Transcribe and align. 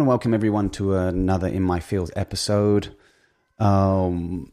want 0.00 0.06
to 0.06 0.08
welcome 0.08 0.32
everyone 0.32 0.70
to 0.70 0.96
another 0.96 1.46
In 1.46 1.62
My 1.62 1.78
Fields 1.78 2.10
episode. 2.16 2.96
Um, 3.58 4.50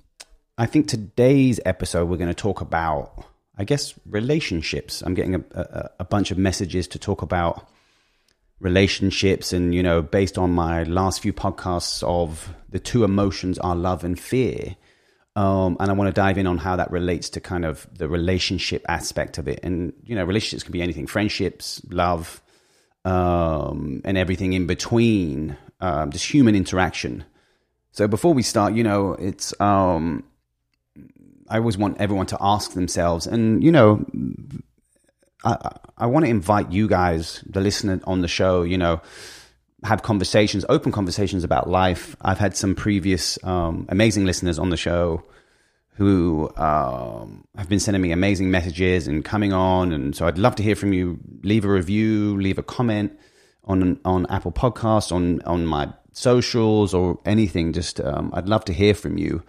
I 0.58 0.66
think 0.66 0.90
today's 0.90 1.62
episode 1.64 2.10
we're 2.10 2.18
going 2.18 2.28
to 2.28 2.34
talk 2.34 2.60
about, 2.60 3.24
I 3.58 3.64
guess, 3.64 3.94
relationships. 4.06 5.02
I'm 5.02 5.14
getting 5.14 5.36
a, 5.36 5.44
a, 5.52 5.90
a 6.00 6.04
bunch 6.04 6.32
of 6.32 6.38
messages 6.38 6.86
to 6.90 7.00
talk 7.00 7.22
about 7.22 7.66
relationships, 8.60 9.54
and 9.54 9.74
you 9.74 9.82
know, 9.82 10.02
based 10.02 10.38
on 10.38 10.52
my 10.52 10.84
last 10.84 11.22
few 11.22 11.32
podcasts 11.32 12.04
of 12.04 12.54
the 12.68 12.80
two 12.80 13.06
emotions 13.06 13.58
are 13.60 13.76
love 13.76 14.04
and 14.04 14.20
fear. 14.20 14.76
Um, 15.38 15.78
and 15.80 15.90
I 15.90 15.94
want 15.94 16.10
to 16.10 16.22
dive 16.22 16.38
in 16.38 16.46
on 16.46 16.58
how 16.58 16.76
that 16.76 16.92
relates 16.92 17.30
to 17.30 17.40
kind 17.40 17.64
of 17.64 17.88
the 17.98 18.10
relationship 18.10 18.84
aspect 18.90 19.38
of 19.38 19.48
it. 19.48 19.62
And 19.64 19.94
you 20.04 20.14
know, 20.14 20.26
relationships 20.26 20.64
can 20.64 20.74
be 20.74 20.82
anything: 20.82 21.08
friendships, 21.08 21.82
love, 21.90 22.42
um, 23.08 24.02
and 24.04 24.18
everything 24.18 24.52
in 24.52 24.68
between, 24.68 25.56
um, 25.80 26.12
just 26.12 26.30
human 26.30 26.56
interaction. 26.56 27.24
So 27.92 28.06
before 28.08 28.34
we 28.34 28.44
start, 28.44 28.74
you 28.74 28.84
know, 28.84 29.14
it's 29.14 29.60
um, 29.62 30.26
I 31.48 31.58
always 31.58 31.78
want 31.78 32.02
everyone 32.02 32.26
to 32.28 32.38
ask 32.42 32.74
themselves, 32.74 33.26
and 33.26 33.64
you 33.64 33.72
know, 33.72 34.06
I 35.46 35.78
I 35.98 36.06
want 36.08 36.26
to 36.26 36.30
invite 36.30 36.72
you 36.74 36.90
guys, 36.90 37.42
the 37.48 37.62
listener 37.62 38.02
on 38.04 38.20
the 38.22 38.28
show, 38.28 38.64
you 38.64 38.78
know, 38.78 39.00
have 39.84 40.04
conversations, 40.04 40.66
open 40.68 40.92
conversations 40.92 41.46
about 41.46 41.70
life. 41.70 42.18
I've 42.22 42.40
had 42.40 42.58
some 42.58 42.76
previous 42.76 43.42
um, 43.46 43.86
amazing 43.88 44.26
listeners 44.26 44.60
on 44.60 44.70
the 44.70 44.78
show 44.78 45.24
who 45.98 46.48
um, 46.58 47.44
have 47.58 47.68
been 47.68 47.80
sending 47.80 48.04
me 48.04 48.12
amazing 48.12 48.52
messages 48.52 49.08
and 49.08 49.26
coming 49.26 49.52
on. 49.52 49.92
And 49.92 50.16
so 50.16 50.28
I'd 50.28 50.38
love 50.38 50.56
to 50.58 50.64
hear 50.64 50.76
from 50.76 50.94
you. 50.94 51.20
Leave 51.42 51.66
a 51.66 51.70
review, 51.70 52.40
leave 52.40 52.60
a 52.60 52.64
comment 52.64 53.18
on 53.64 54.00
on 54.06 54.28
Apple 54.28 54.52
Podcasts, 54.52 55.12
on 55.12 55.42
on 55.42 55.66
my 55.66 55.92
socials, 56.14 56.94
or 56.94 57.20
anything. 57.26 57.74
Just 57.74 58.00
um, 58.00 58.30
I'd 58.36 58.48
love 58.48 58.64
to 58.66 58.74
hear 58.74 58.94
from 58.94 59.18
you. 59.18 59.42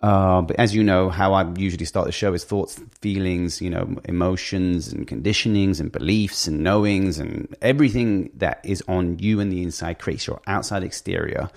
Uh, 0.00 0.40
but 0.42 0.56
as 0.60 0.72
you 0.72 0.84
know, 0.84 1.10
how 1.10 1.32
I 1.32 1.52
usually 1.56 1.84
start 1.84 2.06
the 2.06 2.12
show 2.12 2.32
is 2.32 2.44
thoughts, 2.44 2.80
feelings, 3.00 3.60
you 3.60 3.68
know, 3.68 3.96
emotions 4.04 4.92
and 4.92 5.08
conditionings 5.08 5.80
and 5.80 5.90
beliefs 5.90 6.46
and 6.46 6.62
knowings 6.62 7.18
and 7.18 7.52
everything 7.60 8.30
that 8.34 8.60
is 8.62 8.84
on 8.86 9.18
you 9.18 9.40
and 9.40 9.50
the 9.50 9.64
inside 9.64 9.98
creates 9.98 10.28
your 10.28 10.40
outside 10.46 10.84
exterior. 10.84 11.50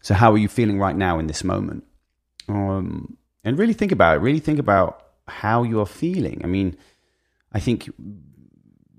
So, 0.00 0.14
how 0.14 0.32
are 0.32 0.38
you 0.38 0.48
feeling 0.48 0.80
right 0.80 0.96
now 0.96 1.20
in 1.20 1.28
this 1.28 1.44
moment? 1.44 1.84
Um, 2.48 3.16
and 3.46 3.58
really 3.58 3.72
think 3.72 3.92
about 3.92 4.16
it. 4.16 4.20
Really 4.20 4.40
think 4.40 4.58
about 4.58 5.04
how 5.28 5.62
you 5.62 5.80
are 5.80 5.86
feeling. 5.86 6.40
I 6.42 6.48
mean, 6.48 6.76
I 7.52 7.60
think 7.60 7.88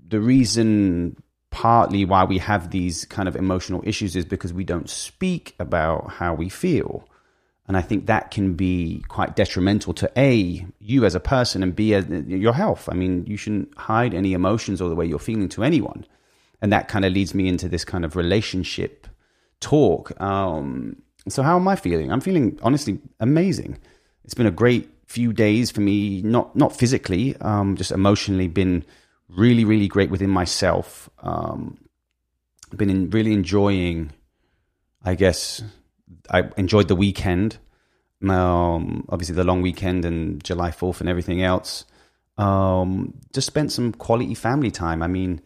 the 0.08 0.20
reason 0.20 1.22
partly 1.50 2.06
why 2.06 2.24
we 2.24 2.38
have 2.38 2.70
these 2.70 3.04
kind 3.04 3.28
of 3.28 3.36
emotional 3.36 3.82
issues 3.84 4.16
is 4.16 4.24
because 4.24 4.52
we 4.54 4.64
don't 4.64 4.88
speak 4.88 5.54
about 5.60 6.10
how 6.10 6.34
we 6.34 6.48
feel. 6.48 7.06
And 7.66 7.76
I 7.76 7.82
think 7.82 8.06
that 8.06 8.30
can 8.30 8.54
be 8.54 9.04
quite 9.08 9.36
detrimental 9.36 9.92
to 9.92 10.10
A, 10.16 10.66
you 10.78 11.04
as 11.04 11.14
a 11.14 11.20
person, 11.20 11.62
and 11.62 11.76
B, 11.76 11.94
your 11.94 12.54
health. 12.54 12.88
I 12.90 12.94
mean, 12.94 13.26
you 13.26 13.36
shouldn't 13.36 13.76
hide 13.76 14.14
any 14.14 14.32
emotions 14.32 14.80
or 14.80 14.88
the 14.88 14.94
way 14.94 15.04
you're 15.04 15.18
feeling 15.18 15.50
to 15.50 15.62
anyone. 15.62 16.06
And 16.62 16.72
that 16.72 16.88
kind 16.88 17.04
of 17.04 17.12
leads 17.12 17.34
me 17.34 17.48
into 17.48 17.68
this 17.68 17.84
kind 17.84 18.02
of 18.02 18.16
relationship 18.16 19.06
talk. 19.60 20.18
Um, 20.22 21.02
so, 21.28 21.42
how 21.42 21.56
am 21.56 21.68
I 21.68 21.76
feeling? 21.76 22.10
I'm 22.10 22.22
feeling 22.22 22.58
honestly 22.62 22.98
amazing 23.20 23.78
it's 24.28 24.34
been 24.34 24.44
a 24.44 24.50
great 24.50 24.90
few 25.06 25.32
days 25.32 25.70
for 25.70 25.80
me, 25.80 26.20
not 26.20 26.54
not 26.54 26.76
physically, 26.76 27.34
um, 27.40 27.76
just 27.76 27.90
emotionally, 27.90 28.46
been 28.46 28.84
really 29.26 29.64
really 29.64 29.88
great 29.88 30.10
within 30.10 30.28
myself. 30.28 31.08
Um, 31.22 31.78
been 32.76 32.90
in, 32.90 33.08
really 33.08 33.32
enjoying, 33.32 34.10
I 35.02 35.14
guess, 35.14 35.62
I 36.28 36.50
enjoyed 36.58 36.88
the 36.88 36.94
weekend. 36.94 37.56
Um, 38.22 39.06
obviously, 39.08 39.34
the 39.34 39.44
long 39.44 39.62
weekend 39.62 40.04
and 40.04 40.44
July 40.44 40.72
Fourth 40.72 41.00
and 41.00 41.08
everything 41.08 41.42
else. 41.42 41.86
Um, 42.36 43.14
just 43.32 43.46
spent 43.46 43.72
some 43.72 43.92
quality 43.92 44.34
family 44.34 44.70
time. 44.70 45.02
I 45.02 45.06
mean, 45.06 45.40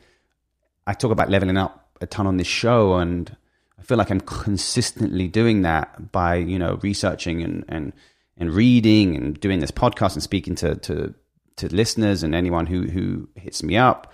I 0.88 0.94
talk 0.94 1.12
about 1.12 1.30
leveling 1.30 1.56
up 1.56 1.88
a 2.00 2.06
ton 2.08 2.26
on 2.26 2.36
this 2.36 2.48
show, 2.48 2.94
and 2.94 3.36
I 3.78 3.82
feel 3.82 3.96
like 3.96 4.10
I'm 4.10 4.20
consistently 4.22 5.28
doing 5.28 5.62
that 5.62 6.10
by 6.10 6.34
you 6.34 6.58
know 6.58 6.80
researching 6.82 7.42
and 7.42 7.64
and 7.68 7.92
and 8.36 8.52
reading 8.52 9.16
and 9.16 9.38
doing 9.40 9.60
this 9.60 9.70
podcast 9.70 10.14
and 10.14 10.22
speaking 10.22 10.54
to 10.56 10.76
to, 10.76 11.14
to 11.56 11.74
listeners 11.74 12.22
and 12.22 12.34
anyone 12.34 12.66
who 12.66 12.82
who 12.82 13.28
hits 13.36 13.62
me 13.62 13.76
up 13.76 14.12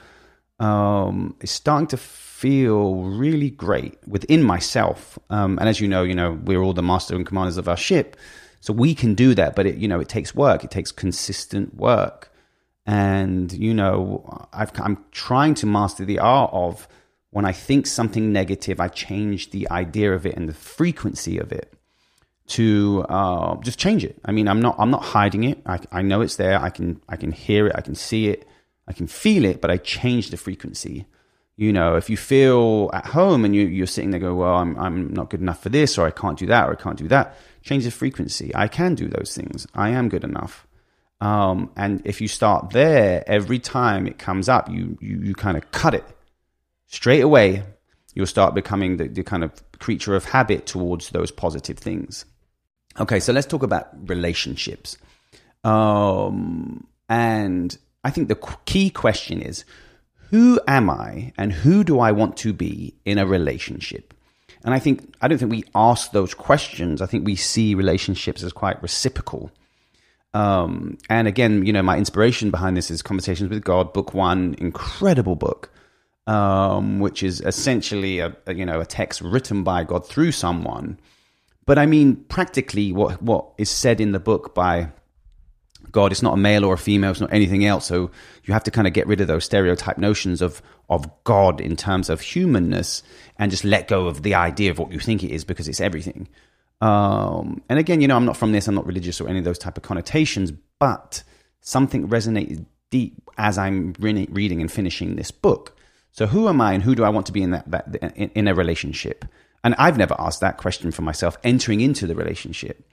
um, 0.61 1.37
is 1.41 1.51
starting 1.51 1.87
to 1.89 1.97
feel 1.97 3.03
really 3.05 3.51
great 3.51 3.97
within 4.07 4.43
myself. 4.43 5.19
Um, 5.31 5.59
and 5.59 5.69
as 5.69 5.81
you 5.81 5.89
know, 5.89 6.03
you 6.03 6.15
know 6.15 6.33
we're 6.45 6.63
all 6.63 6.73
the 6.73 6.83
master 6.83 7.15
and 7.15 7.27
commanders 7.27 7.57
of 7.57 7.69
our 7.69 7.77
ship, 7.77 8.17
so 8.61 8.73
we 8.73 8.95
can 8.95 9.15
do 9.15 9.35
that. 9.35 9.55
But 9.55 9.67
it 9.67 9.77
you 9.77 9.89
know 9.89 10.01
it 10.01 10.09
takes 10.09 10.35
work. 10.35 10.65
It 10.65 10.71
takes 10.71 10.93
consistent 10.93 11.75
work. 11.75 12.33
And 12.87 13.53
you 13.53 13.75
know, 13.75 14.49
i 14.53 14.67
am 14.79 15.05
trying 15.13 15.55
to 15.57 15.67
master 15.67 16.07
the 16.07 16.19
art 16.19 16.51
of 16.55 16.89
when 17.31 17.45
I 17.45 17.53
think 17.53 17.87
something 17.87 18.33
negative, 18.33 18.81
I 18.81 18.89
change 18.89 19.51
the 19.51 19.71
idea 19.71 20.15
of 20.15 20.25
it 20.25 20.35
and 20.35 20.49
the 20.49 20.55
frequency 20.55 21.39
of 21.39 21.53
it 21.53 21.78
to 22.49 23.05
uh, 23.09 23.57
just 23.57 23.79
change 23.79 24.05
it. 24.05 24.19
I 24.25 24.33
mean, 24.33 24.49
I'm 24.49 24.61
not 24.61 24.77
I'm 24.79 24.91
not 24.91 25.03
hiding 25.03 25.45
it. 25.45 25.61
I, 25.67 25.81
I 25.93 26.03
know 26.03 26.21
it's 26.23 26.37
there. 26.37 26.59
I 26.61 26.71
can 26.71 27.01
I 27.09 27.17
can 27.17 27.31
hear 27.31 27.67
it. 27.67 27.73
I 27.77 27.83
can 27.83 27.95
see 27.95 28.29
it. 28.29 28.49
I 28.87 28.93
can 28.93 29.07
feel 29.07 29.45
it. 29.45 29.61
But 29.61 29.71
I 29.71 29.77
change 29.77 30.31
the 30.31 30.37
frequency. 30.37 31.07
You 31.57 31.73
know, 31.73 31.97
if 31.97 32.09
you 32.09 32.17
feel 32.17 32.91
at 32.93 33.07
home 33.07 33.45
and 33.45 33.55
you, 33.55 33.67
you're 33.67 33.87
sitting 33.87 34.11
there, 34.11 34.21
go, 34.21 34.35
well, 34.35 34.55
I'm 34.55 34.79
I'm 34.79 35.13
not 35.13 35.29
good 35.29 35.41
enough 35.41 35.63
for 35.63 35.69
this, 35.69 35.99
or 35.99 36.07
I 36.07 36.11
can't 36.11 36.39
do 36.39 36.47
that, 36.47 36.69
or 36.69 36.73
I 36.73 36.77
can't 36.77 36.97
do 36.97 37.09
that. 37.09 37.37
Change 37.63 37.85
the 37.85 37.91
frequency. 37.91 38.51
I 38.55 38.69
can 38.69 38.95
do 38.95 39.09
those 39.09 39.35
things. 39.35 39.67
I 39.75 39.91
am 39.91 40.09
good 40.09 40.25
enough. 40.25 40.67
Um, 41.21 41.71
and 41.77 42.01
if 42.05 42.21
you 42.21 42.29
start 42.29 42.71
there, 42.71 43.25
every 43.27 43.59
time 43.59 44.07
it 44.07 44.19
comes 44.19 44.49
up, 44.49 44.71
you 44.71 44.97
you, 45.01 45.21
you 45.21 45.35
kind 45.35 45.57
of 45.57 45.71
cut 45.71 45.95
it 45.95 46.05
straight 46.87 47.23
away. 47.23 47.65
You'll 48.15 48.27
start 48.27 48.55
becoming 48.55 48.97
the, 48.97 49.07
the 49.09 49.23
kind 49.23 49.45
of 49.45 49.53
creature 49.79 50.17
of 50.17 50.25
habit 50.25 50.65
towards 50.65 51.11
those 51.11 51.31
positive 51.31 51.79
things. 51.79 52.25
Okay, 53.01 53.21
so 53.21 53.33
let's 53.33 53.47
talk 53.47 53.63
about 53.63 53.89
relationships. 54.09 54.97
Um, 55.65 56.87
and 57.09 57.77
I 58.05 58.11
think 58.11 58.29
the 58.29 58.39
key 58.65 58.91
question 58.91 59.41
is 59.41 59.65
who 60.31 60.61
am 60.67 60.91
I 60.91 61.33
and 61.39 61.53
who 61.53 61.85
do 61.85 62.01
I 62.01 62.13
want 62.13 62.37
to 62.39 62.53
be 62.53 62.95
in 63.05 63.19
a 63.19 63.27
relationship? 63.27 64.15
And 64.65 64.75
I 64.75 64.79
think, 64.79 65.15
I 65.23 65.29
don't 65.29 65.39
think 65.39 65.51
we 65.51 65.65
ask 65.75 66.11
those 66.11 66.35
questions. 66.35 67.01
I 67.01 67.07
think 67.07 67.25
we 67.25 67.37
see 67.37 67.75
relationships 67.75 68.43
as 68.43 68.53
quite 68.53 68.83
reciprocal. 68.83 69.51
Um, 70.35 70.99
and 71.09 71.29
again, 71.29 71.65
you 71.65 71.73
know, 71.73 71.83
my 71.83 71.97
inspiration 71.97 72.51
behind 72.51 72.77
this 72.77 72.91
is 72.91 73.01
Conversations 73.01 73.49
with 73.49 73.65
God, 73.65 73.93
book 73.93 74.13
one, 74.13 74.57
incredible 74.59 75.37
book, 75.37 75.71
um, 76.27 76.99
which 76.99 77.23
is 77.23 77.41
essentially 77.41 78.19
a, 78.19 78.37
a, 78.47 78.55
you 78.55 78.67
know, 78.67 78.81
a 78.81 78.87
text 78.87 79.21
written 79.21 79.63
by 79.63 79.85
God 79.85 80.07
through 80.07 80.33
someone 80.33 80.99
but 81.69 81.79
I 81.79 81.85
mean, 81.85 82.17
practically, 82.31 82.95
what 82.95 83.21
what 83.23 83.51
is 83.59 83.69
said 83.69 84.01
in 84.01 84.13
the 84.13 84.19
book 84.19 84.55
by 84.55 84.91
God, 85.93 86.13
it's 86.13 86.23
not 86.23 86.33
a 86.33 86.39
male 86.39 86.65
or 86.65 86.73
a 86.73 86.79
female, 86.79 87.11
it's 87.11 87.21
not 87.21 87.31
anything 87.31 87.67
else. 87.67 87.85
So 87.85 88.11
you 88.45 88.55
have 88.55 88.65
to 88.65 88.71
kind 88.71 88.87
of 88.87 88.95
get 88.95 89.07
rid 89.07 89.21
of 89.21 89.29
those 89.29 89.45
stereotype 89.45 89.99
notions 89.99 90.41
of 90.41 90.63
of 90.89 91.07
God 91.25 91.61
in 91.61 91.77
terms 91.77 92.09
of 92.09 92.23
humanness 92.23 93.03
and 93.39 93.51
just 93.51 93.65
let 93.65 93.87
go 93.87 94.07
of 94.07 94.23
the 94.23 94.35
idea 94.35 94.71
of 94.71 94.79
what 94.79 94.93
you 94.93 94.99
think 94.99 95.23
it 95.23 95.31
is 95.31 95.45
because 95.45 95.69
it's 95.69 95.79
everything. 95.79 96.27
Um, 96.81 97.61
and 97.69 97.79
again, 97.79 98.01
you 98.01 98.09
know, 98.09 98.17
I'm 98.17 98.25
not 98.25 98.39
from 98.39 98.53
this, 98.53 98.67
I'm 98.67 98.75
not 98.75 98.87
religious 98.87 99.21
or 99.21 99.29
any 99.29 99.41
of 99.41 99.45
those 99.45 99.59
type 99.59 99.77
of 99.77 99.83
connotations, 99.83 100.51
but 100.79 101.23
something 101.61 102.09
resonated 102.09 102.65
deep 102.89 103.21
as 103.37 103.59
I'm 103.59 103.93
re- 103.99 104.29
reading 104.31 104.63
and 104.63 104.73
finishing 104.73 105.17
this 105.17 105.31
book. 105.31 105.77
So 106.13 106.27
who 106.27 106.49
am 106.49 106.63
I 106.63 106.73
and 106.73 106.83
who 106.83 106.95
do 106.95 107.05
I 107.05 107.11
want 107.11 107.27
to 107.27 107.33
be 107.33 107.43
in 107.43 107.51
that, 107.51 107.71
that 107.71 107.95
in, 108.17 108.31
in 108.31 108.49
a 108.49 108.55
relationship? 108.55 109.27
And 109.65 109.75
I've 109.77 109.99
never 109.99 110.15
asked 110.19 110.41
that 110.41 110.57
question 110.57 110.91
for 110.91 111.03
myself 111.03 111.37
entering 111.43 111.81
into 111.81 112.07
the 112.07 112.15
relationship, 112.15 112.89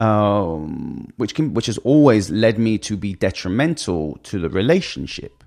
um, 0.00 1.12
which 1.16 1.34
can, 1.34 1.54
which 1.54 1.66
has 1.66 1.78
always 1.78 2.30
led 2.30 2.58
me 2.58 2.78
to 2.78 2.96
be 2.96 3.14
detrimental 3.14 4.18
to 4.24 4.38
the 4.38 4.48
relationship. 4.48 5.44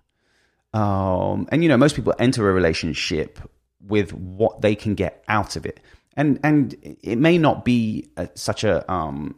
Um, 0.74 1.48
and 1.52 1.64
you 1.64 1.70
know, 1.70 1.78
most 1.78 1.96
people 1.96 2.14
enter 2.20 2.50
a 2.50 2.54
relationship 2.54 3.40
with 3.82 4.14
what 4.14 4.62
they 4.62 4.76
can 4.76 4.96
get 4.96 5.24
out 5.28 5.56
of 5.56 5.66
it, 5.66 5.80
and 6.16 6.40
and 6.44 6.76
it 7.02 7.18
may 7.18 7.38
not 7.38 7.66
be 7.66 8.10
a, 8.18 8.30
such 8.36 8.64
a 8.64 8.90
um, 8.92 9.36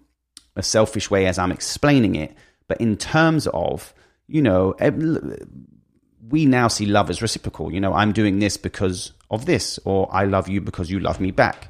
a 0.55 0.63
selfish 0.63 1.09
way 1.09 1.27
as 1.27 1.37
I'm 1.37 1.51
explaining 1.51 2.15
it, 2.15 2.35
but 2.67 2.81
in 2.81 2.97
terms 2.97 3.47
of 3.47 3.93
you 4.27 4.41
know 4.41 4.75
we 6.31 6.45
now 6.45 6.67
see 6.67 6.85
love 6.85 7.09
as 7.09 7.21
reciprocal. 7.21 7.71
You 7.71 7.79
know, 7.79 7.93
I'm 7.93 8.13
doing 8.13 8.39
this 8.39 8.57
because 8.57 9.11
of 9.29 9.45
this, 9.45 9.79
or 9.85 10.09
I 10.11 10.25
love 10.25 10.47
you 10.47 10.61
because 10.61 10.89
you 10.89 10.99
love 10.99 11.19
me 11.19 11.31
back. 11.31 11.67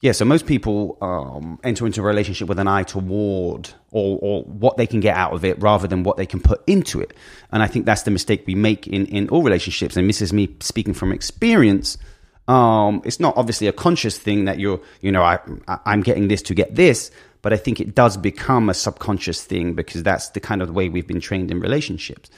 Yeah, 0.00 0.12
so 0.12 0.24
most 0.24 0.46
people 0.46 0.96
um, 1.00 1.58
enter 1.64 1.84
into 1.84 2.00
a 2.00 2.04
relationship 2.04 2.48
with 2.48 2.60
an 2.60 2.68
eye 2.68 2.84
toward 2.84 3.70
or, 3.90 4.18
or 4.22 4.42
what 4.44 4.76
they 4.76 4.86
can 4.86 5.00
get 5.00 5.16
out 5.16 5.32
of 5.32 5.44
it 5.44 5.60
rather 5.60 5.88
than 5.88 6.04
what 6.04 6.16
they 6.16 6.26
can 6.26 6.40
put 6.40 6.62
into 6.68 7.00
it. 7.00 7.14
And 7.50 7.64
I 7.64 7.66
think 7.66 7.84
that's 7.84 8.02
the 8.02 8.12
mistake 8.12 8.44
we 8.46 8.54
make 8.54 8.86
in, 8.86 9.06
in 9.06 9.28
all 9.28 9.42
relationships. 9.42 9.96
And 9.96 10.08
this 10.08 10.22
is 10.22 10.32
me 10.32 10.54
speaking 10.60 10.94
from 10.94 11.12
experience. 11.12 11.98
Um, 12.46 13.02
it's 13.04 13.18
not 13.18 13.36
obviously 13.36 13.66
a 13.66 13.72
conscious 13.72 14.16
thing 14.16 14.44
that 14.44 14.60
you're, 14.60 14.80
you 15.00 15.10
know, 15.10 15.22
I, 15.22 15.40
I'm 15.84 16.02
getting 16.02 16.28
this 16.28 16.42
to 16.42 16.54
get 16.54 16.76
this, 16.76 17.10
but 17.42 17.52
I 17.52 17.56
think 17.56 17.80
it 17.80 17.96
does 17.96 18.16
become 18.16 18.70
a 18.70 18.74
subconscious 18.74 19.44
thing 19.44 19.74
because 19.74 20.04
that's 20.04 20.28
the 20.28 20.40
kind 20.40 20.62
of 20.62 20.70
way 20.70 20.88
we've 20.88 21.08
been 21.08 21.20
trained 21.20 21.50
in 21.50 21.58
relationships. 21.58 22.30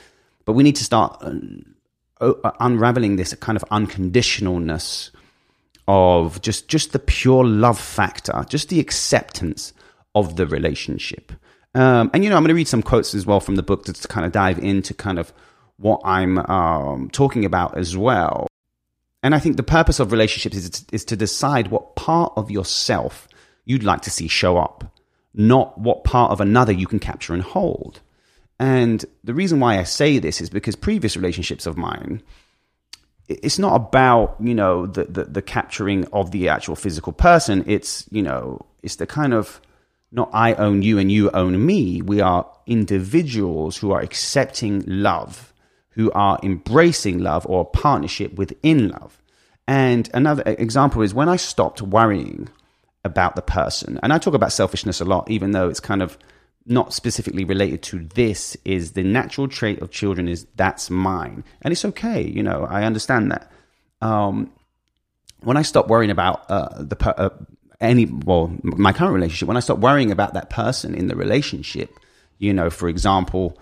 But 0.50 0.55
we 0.55 0.64
need 0.64 0.75
to 0.75 0.85
start 0.85 1.23
uh, 2.20 2.32
unraveling 2.58 3.14
this 3.14 3.32
kind 3.35 3.55
of 3.55 3.64
unconditionalness 3.70 5.11
of 5.87 6.43
just 6.43 6.67
just 6.67 6.91
the 6.91 6.99
pure 6.99 7.44
love 7.44 7.79
factor, 7.79 8.44
just 8.49 8.69
the 8.69 8.81
acceptance 8.81 9.73
of 10.17 10.35
the 10.35 10.49
relationship. 10.49 11.31
Um, 11.76 12.11
and 12.12 12.25
you 12.25 12.31
know, 12.31 12.37
I'm 12.37 12.43
going 12.43 12.49
to 12.49 12.56
read 12.56 12.67
some 12.67 12.82
quotes 12.82 13.14
as 13.14 13.26
well 13.26 13.38
from 13.38 13.55
the 13.55 13.62
book 13.62 13.85
to 13.85 14.08
kind 14.08 14.26
of 14.26 14.32
dive 14.32 14.58
into 14.58 14.93
kind 14.93 15.20
of 15.20 15.32
what 15.76 16.00
I'm 16.02 16.38
um, 16.38 17.11
talking 17.12 17.44
about 17.44 17.79
as 17.79 17.97
well. 17.97 18.49
And 19.23 19.37
I 19.37 19.38
think 19.38 19.56
the 19.56 19.62
purpose 19.62 20.00
of 20.00 20.11
relationships 20.11 20.56
is, 20.56 20.85
is 20.91 21.05
to 21.05 21.17
decide 21.17 21.69
what 21.69 21.94
part 21.94 22.32
of 22.35 22.50
yourself 22.50 23.29
you'd 23.67 23.85
like 23.85 24.00
to 24.00 24.11
see 24.11 24.26
show 24.26 24.58
up, 24.58 24.99
not 25.32 25.79
what 25.79 26.02
part 26.02 26.32
of 26.32 26.41
another 26.41 26.73
you 26.73 26.88
can 26.88 26.99
capture 26.99 27.35
and 27.35 27.43
hold. 27.44 28.00
And 28.60 29.02
the 29.24 29.32
reason 29.32 29.58
why 29.58 29.78
I 29.78 29.84
say 29.84 30.18
this 30.18 30.42
is 30.42 30.50
because 30.50 30.76
previous 30.76 31.16
relationships 31.16 31.64
of 31.64 31.78
mine, 31.78 32.22
it's 33.26 33.58
not 33.58 33.74
about 33.74 34.36
you 34.38 34.54
know 34.54 34.86
the, 34.86 35.04
the, 35.04 35.24
the 35.24 35.42
capturing 35.42 36.04
of 36.12 36.30
the 36.30 36.50
actual 36.50 36.76
physical 36.76 37.14
person. 37.14 37.64
It's 37.66 38.06
you 38.10 38.22
know 38.22 38.66
it's 38.82 38.96
the 38.96 39.06
kind 39.06 39.32
of 39.32 39.62
not 40.12 40.28
I 40.34 40.52
own 40.54 40.82
you 40.82 40.98
and 40.98 41.10
you 41.10 41.30
own 41.30 41.64
me. 41.64 42.02
We 42.02 42.20
are 42.20 42.46
individuals 42.66 43.78
who 43.78 43.92
are 43.92 44.00
accepting 44.00 44.84
love, 44.86 45.54
who 45.90 46.12
are 46.12 46.38
embracing 46.42 47.20
love 47.20 47.46
or 47.46 47.64
partnership 47.64 48.34
within 48.34 48.88
love. 48.88 49.22
And 49.66 50.10
another 50.12 50.42
example 50.46 51.00
is 51.00 51.14
when 51.14 51.30
I 51.30 51.36
stopped 51.36 51.80
worrying 51.80 52.50
about 53.04 53.36
the 53.36 53.42
person, 53.42 53.98
and 54.02 54.12
I 54.12 54.18
talk 54.18 54.34
about 54.34 54.52
selfishness 54.52 55.00
a 55.00 55.06
lot, 55.06 55.30
even 55.30 55.52
though 55.52 55.70
it's 55.70 55.80
kind 55.80 56.02
of 56.02 56.18
not 56.70 56.94
specifically 56.94 57.44
related 57.44 57.82
to 57.82 57.99
this 58.14 58.56
is 58.64 58.93
the 58.93 59.02
natural 59.02 59.49
trait 59.49 59.81
of 59.82 59.90
children 59.90 60.28
is 60.28 60.46
that's 60.56 60.88
mine. 60.90 61.44
And 61.62 61.72
it's 61.72 61.84
okay 61.84 62.22
you 62.22 62.43
know 62.43 62.67
i 62.70 62.84
understand 62.84 63.32
that. 63.32 63.50
Um, 64.00 64.50
when 65.40 65.56
i 65.56 65.62
stop 65.62 65.88
worrying 65.88 66.11
about 66.11 66.49
uh, 66.49 66.82
the 66.82 66.96
per- 66.96 67.14
uh, 67.17 67.31
any 67.81 68.06
well 68.06 68.52
my 68.62 68.93
current 68.93 69.14
relationship 69.14 69.49
when 69.49 69.56
i 69.56 69.61
stop 69.61 69.78
worrying 69.78 70.11
about 70.11 70.34
that 70.34 70.50
person 70.50 70.94
in 70.94 71.08
the 71.08 71.17
relationship 71.17 71.90
you 72.38 72.52
know 72.52 72.70
for 72.70 72.88
example 72.88 73.58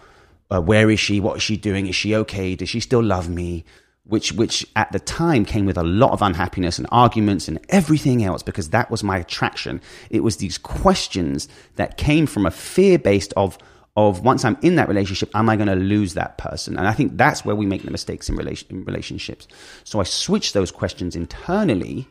uh, 0.51 0.61
where 0.61 0.91
is 0.91 1.01
she? 1.01 1.21
What 1.21 1.37
is 1.37 1.43
she 1.43 1.57
doing? 1.57 1.87
Is 1.87 1.95
she 1.95 2.15
okay? 2.15 2.55
Does 2.55 2.69
she 2.69 2.81
still 2.81 3.03
love 3.03 3.29
me 3.29 3.65
which 4.09 4.33
which 4.33 4.67
at 4.75 4.91
the 4.91 4.99
time 4.99 5.45
came 5.45 5.67
with 5.67 5.77
a 5.77 5.83
lot 5.83 6.13
of 6.13 6.23
unhappiness 6.23 6.79
and 6.79 6.87
arguments 6.91 7.47
and 7.47 7.61
everything 7.69 8.25
else 8.25 8.43
because 8.43 8.71
that 8.71 8.91
was 8.91 9.05
my 9.05 9.19
attraction. 9.19 9.81
It 10.11 10.23
was 10.23 10.39
these 10.39 10.59
questions 10.59 11.47
that 11.77 11.99
came 11.99 12.27
from 12.27 12.47
a 12.47 12.51
fear 12.51 12.99
based 12.99 13.33
of 13.37 13.59
of 13.97 14.25
once 14.25 14.45
i'm 14.45 14.57
in 14.63 14.77
that 14.77 14.89
relationship 14.89 15.29
am 15.35 15.49
i 15.49 15.57
going 15.57 15.69
to 15.69 15.75
lose 15.75 16.15
that 16.15 16.39
person? 16.39 16.77
And 16.79 16.89
i 16.89 16.93
think 16.93 17.17
that's 17.17 17.45
where 17.45 17.57
we 17.57 17.67
make 17.67 17.83
the 17.83 17.91
mistakes 17.91 18.29
in, 18.29 18.37
relation, 18.37 18.67
in 18.71 18.85
relationships. 18.85 19.47
So 19.85 20.01
i 20.01 20.05
switch 20.05 20.53
those 20.53 20.73
questions 20.73 21.15
internally. 21.15 22.09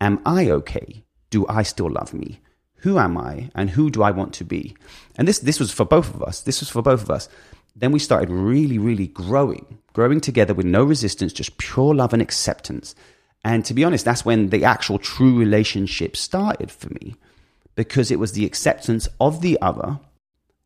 Am 0.00 0.20
i 0.26 0.50
okay? 0.50 1.04
Do 1.30 1.46
i 1.48 1.62
still 1.62 1.90
love 1.90 2.12
me? 2.12 2.40
Who 2.82 2.98
am 2.98 3.16
i? 3.16 3.50
And 3.54 3.70
who 3.70 3.90
do 3.90 4.02
i 4.02 4.10
want 4.10 4.34
to 4.34 4.44
be? 4.44 4.76
And 5.16 5.26
this 5.26 5.38
this 5.38 5.58
was 5.58 5.72
for 5.72 5.86
both 5.86 6.14
of 6.14 6.22
us. 6.22 6.42
This 6.42 6.60
was 6.60 6.68
for 6.68 6.82
both 6.82 7.02
of 7.02 7.10
us 7.10 7.28
then 7.78 7.92
we 7.92 7.98
started 7.98 8.30
really, 8.30 8.78
really 8.78 9.06
growing, 9.06 9.78
growing 9.92 10.20
together 10.20 10.54
with 10.54 10.66
no 10.66 10.84
resistance, 10.84 11.32
just 11.32 11.58
pure 11.58 11.94
love 11.94 12.12
and 12.12 12.22
acceptance. 12.22 12.94
And 13.44 13.64
to 13.64 13.74
be 13.74 13.84
honest, 13.84 14.04
that's 14.04 14.24
when 14.24 14.48
the 14.48 14.64
actual 14.64 14.98
true 14.98 15.38
relationship 15.38 16.16
started 16.16 16.70
for 16.70 16.88
me 16.90 17.14
because 17.76 18.10
it 18.10 18.18
was 18.18 18.32
the 18.32 18.44
acceptance 18.44 19.08
of 19.20 19.40
the 19.40 19.56
other 19.62 20.00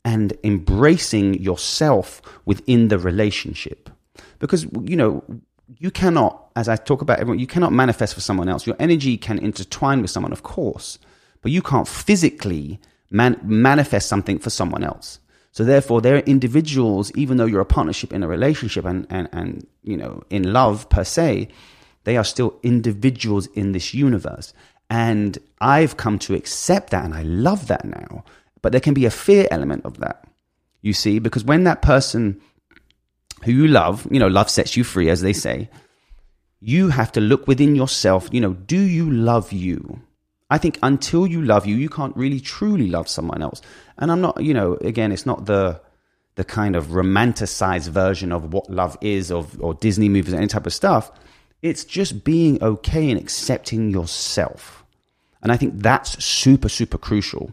and 0.04 0.32
embracing 0.42 1.34
yourself 1.34 2.22
within 2.46 2.88
the 2.88 2.98
relationship. 2.98 3.90
Because, 4.38 4.64
you 4.82 4.96
know, 4.96 5.22
you 5.78 5.90
cannot, 5.90 6.50
as 6.56 6.68
I 6.68 6.76
talk 6.76 7.02
about 7.02 7.20
everyone, 7.20 7.38
you 7.38 7.46
cannot 7.46 7.72
manifest 7.72 8.14
for 8.14 8.20
someone 8.20 8.48
else. 8.48 8.66
Your 8.66 8.76
energy 8.78 9.16
can 9.16 9.38
intertwine 9.38 10.00
with 10.02 10.10
someone, 10.10 10.32
of 10.32 10.42
course, 10.42 10.98
but 11.42 11.52
you 11.52 11.62
can't 11.62 11.86
physically 11.86 12.80
man- 13.10 13.38
manifest 13.42 14.08
something 14.08 14.38
for 14.38 14.50
someone 14.50 14.82
else. 14.82 15.18
So 15.52 15.64
therefore, 15.64 16.00
they're 16.00 16.20
individuals, 16.20 17.12
even 17.14 17.36
though 17.36 17.44
you're 17.44 17.60
a 17.60 17.66
partnership 17.66 18.12
in 18.12 18.22
a 18.22 18.28
relationship 18.28 18.86
and, 18.86 19.06
and, 19.10 19.28
and, 19.32 19.66
you 19.84 19.96
know, 19.98 20.22
in 20.30 20.52
love 20.52 20.88
per 20.88 21.04
se, 21.04 21.48
they 22.04 22.16
are 22.16 22.24
still 22.24 22.58
individuals 22.62 23.46
in 23.48 23.72
this 23.72 23.92
universe. 23.92 24.54
And 24.88 25.38
I've 25.60 25.96
come 25.96 26.18
to 26.20 26.34
accept 26.34 26.90
that 26.90 27.04
and 27.04 27.14
I 27.14 27.22
love 27.22 27.68
that 27.68 27.84
now. 27.84 28.24
But 28.62 28.72
there 28.72 28.80
can 28.80 28.94
be 28.94 29.04
a 29.04 29.10
fear 29.10 29.46
element 29.50 29.84
of 29.84 29.98
that, 29.98 30.24
you 30.80 30.92
see, 30.92 31.18
because 31.18 31.44
when 31.44 31.64
that 31.64 31.82
person 31.82 32.40
who 33.44 33.52
you 33.52 33.68
love, 33.68 34.06
you 34.10 34.20
know, 34.20 34.28
love 34.28 34.48
sets 34.48 34.76
you 34.76 34.84
free, 34.84 35.10
as 35.10 35.20
they 35.20 35.32
say, 35.32 35.68
you 36.60 36.88
have 36.88 37.12
to 37.12 37.20
look 37.20 37.48
within 37.48 37.74
yourself, 37.74 38.28
you 38.32 38.40
know, 38.40 38.52
do 38.52 38.78
you 38.78 39.10
love 39.10 39.52
you? 39.52 40.00
I 40.52 40.58
think 40.58 40.78
until 40.82 41.26
you 41.26 41.40
love 41.40 41.64
you, 41.64 41.76
you 41.76 41.88
can't 41.88 42.14
really 42.14 42.38
truly 42.38 42.86
love 42.86 43.08
someone 43.08 43.40
else. 43.40 43.62
And 43.96 44.12
I'm 44.12 44.20
not, 44.20 44.44
you 44.44 44.52
know, 44.52 44.74
again, 44.82 45.10
it's 45.10 45.24
not 45.24 45.46
the 45.46 45.80
the 46.34 46.44
kind 46.44 46.76
of 46.76 46.88
romanticized 46.88 47.88
version 47.88 48.32
of 48.32 48.52
what 48.52 48.68
love 48.68 48.98
is 49.00 49.32
of 49.32 49.58
or 49.62 49.72
Disney 49.72 50.10
movies 50.10 50.34
or 50.34 50.36
any 50.36 50.48
type 50.48 50.66
of 50.66 50.74
stuff. 50.74 51.10
It's 51.62 51.86
just 51.86 52.22
being 52.22 52.62
okay 52.62 53.10
and 53.10 53.18
accepting 53.18 53.88
yourself. 53.88 54.84
And 55.42 55.50
I 55.50 55.56
think 55.56 55.80
that's 55.80 56.22
super, 56.22 56.68
super 56.68 56.98
crucial. 56.98 57.52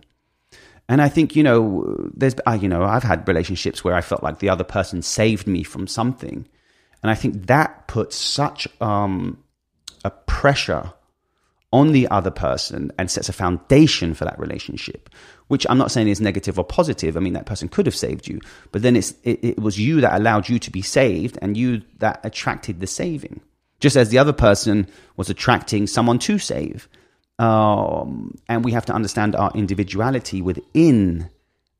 And 0.89 1.01
I 1.01 1.07
think, 1.07 1.37
you 1.37 1.43
know, 1.43 1.95
there's, 2.13 2.35
you 2.59 2.67
know, 2.67 2.83
I've 2.83 3.03
had 3.03 3.25
relationships 3.29 3.81
where 3.81 3.95
I 3.95 4.01
felt 4.01 4.23
like 4.23 4.39
the 4.39 4.49
other 4.49 4.65
person 4.65 5.01
saved 5.03 5.47
me 5.47 5.63
from 5.63 5.87
something. 5.87 6.45
And 7.01 7.09
I 7.09 7.15
think 7.15 7.47
that 7.47 7.87
puts 7.87 8.17
such 8.17 8.67
um, 8.81 9.41
a 10.03 10.09
pressure 10.09 10.91
on 11.71 11.91
the 11.91 12.07
other 12.07 12.31
person 12.31 12.91
and 12.97 13.11
sets 13.11 13.29
a 13.29 13.33
foundation 13.33 14.13
for 14.13 14.25
that 14.25 14.39
relationship, 14.39 15.09
which 15.47 15.67
I'm 15.69 15.77
not 15.77 15.91
saying 15.91 16.07
is 16.07 16.19
negative 16.19 16.57
or 16.57 16.65
positive. 16.65 17.15
I 17.15 17.19
mean, 17.19 17.33
that 17.33 17.45
person 17.45 17.69
could 17.69 17.85
have 17.85 17.95
saved 17.95 18.27
you, 18.27 18.39
but 18.71 18.81
then 18.81 18.95
it's, 18.95 19.11
it, 19.23 19.39
it 19.43 19.59
was 19.59 19.79
you 19.79 20.01
that 20.01 20.19
allowed 20.19 20.49
you 20.49 20.57
to 20.59 20.71
be 20.71 20.81
saved 20.81 21.37
and 21.41 21.55
you 21.55 21.81
that 21.99 22.21
attracted 22.23 22.79
the 22.79 22.87
saving, 22.87 23.41
just 23.79 23.95
as 23.95 24.09
the 24.09 24.17
other 24.17 24.33
person 24.33 24.87
was 25.15 25.29
attracting 25.29 25.85
someone 25.85 26.19
to 26.19 26.39
save. 26.39 26.89
Um, 27.37 28.37
and 28.49 28.65
we 28.65 28.71
have 28.71 28.85
to 28.87 28.93
understand 28.93 29.35
our 29.35 29.51
individuality 29.53 30.41
within 30.41 31.29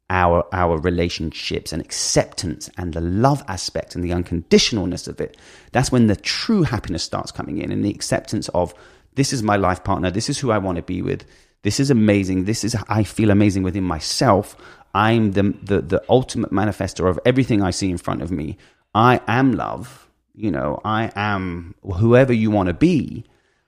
our 0.10 0.48
our 0.52 0.80
relationships 0.80 1.72
and 1.72 1.82
acceptance 1.82 2.70
and 2.78 2.94
the 2.94 3.02
love 3.02 3.44
aspect 3.48 3.94
and 3.94 4.04
the 4.04 4.10
unconditionalness 4.10 5.08
of 5.08 5.20
it. 5.22 5.38
That's 5.72 5.92
when 5.92 6.08
the 6.08 6.16
true 6.16 6.64
happiness 6.64 7.04
starts 7.04 7.32
coming 7.32 7.60
in 7.60 7.72
and 7.72 7.84
the 7.84 7.92
acceptance 7.92 8.50
of 8.50 8.74
this 9.16 9.34
is 9.34 9.44
my 9.44 9.56
life 9.56 9.84
partner. 9.84 10.12
This 10.12 10.30
is 10.30 10.40
who 10.40 10.52
I 10.52 10.58
want 10.58 10.78
to 10.78 10.82
be 10.82 11.02
with. 11.02 11.26
This 11.64 11.80
is 11.80 11.92
amazing. 11.92 12.46
This 12.46 12.64
is, 12.64 12.76
I 12.88 13.04
feel 13.04 13.32
amazing 13.32 13.64
within 13.64 13.84
myself. 13.84 14.56
I'm 14.94 15.34
the, 15.34 15.54
the, 15.62 15.82
the 15.82 16.04
ultimate 16.10 16.52
manifester 16.52 17.10
of 17.10 17.20
everything 17.26 17.62
I 17.62 17.72
see 17.72 17.90
in 17.90 17.98
front 17.98 18.22
of 18.22 18.32
me. 18.32 18.58
I 18.96 19.22
am 19.28 19.54
love. 19.54 20.08
You 20.34 20.52
know, 20.52 20.80
I 20.86 21.12
am 21.16 21.76
whoever 21.84 22.32
you 22.32 22.50
want 22.50 22.68
to 22.68 22.74
be, 22.74 23.26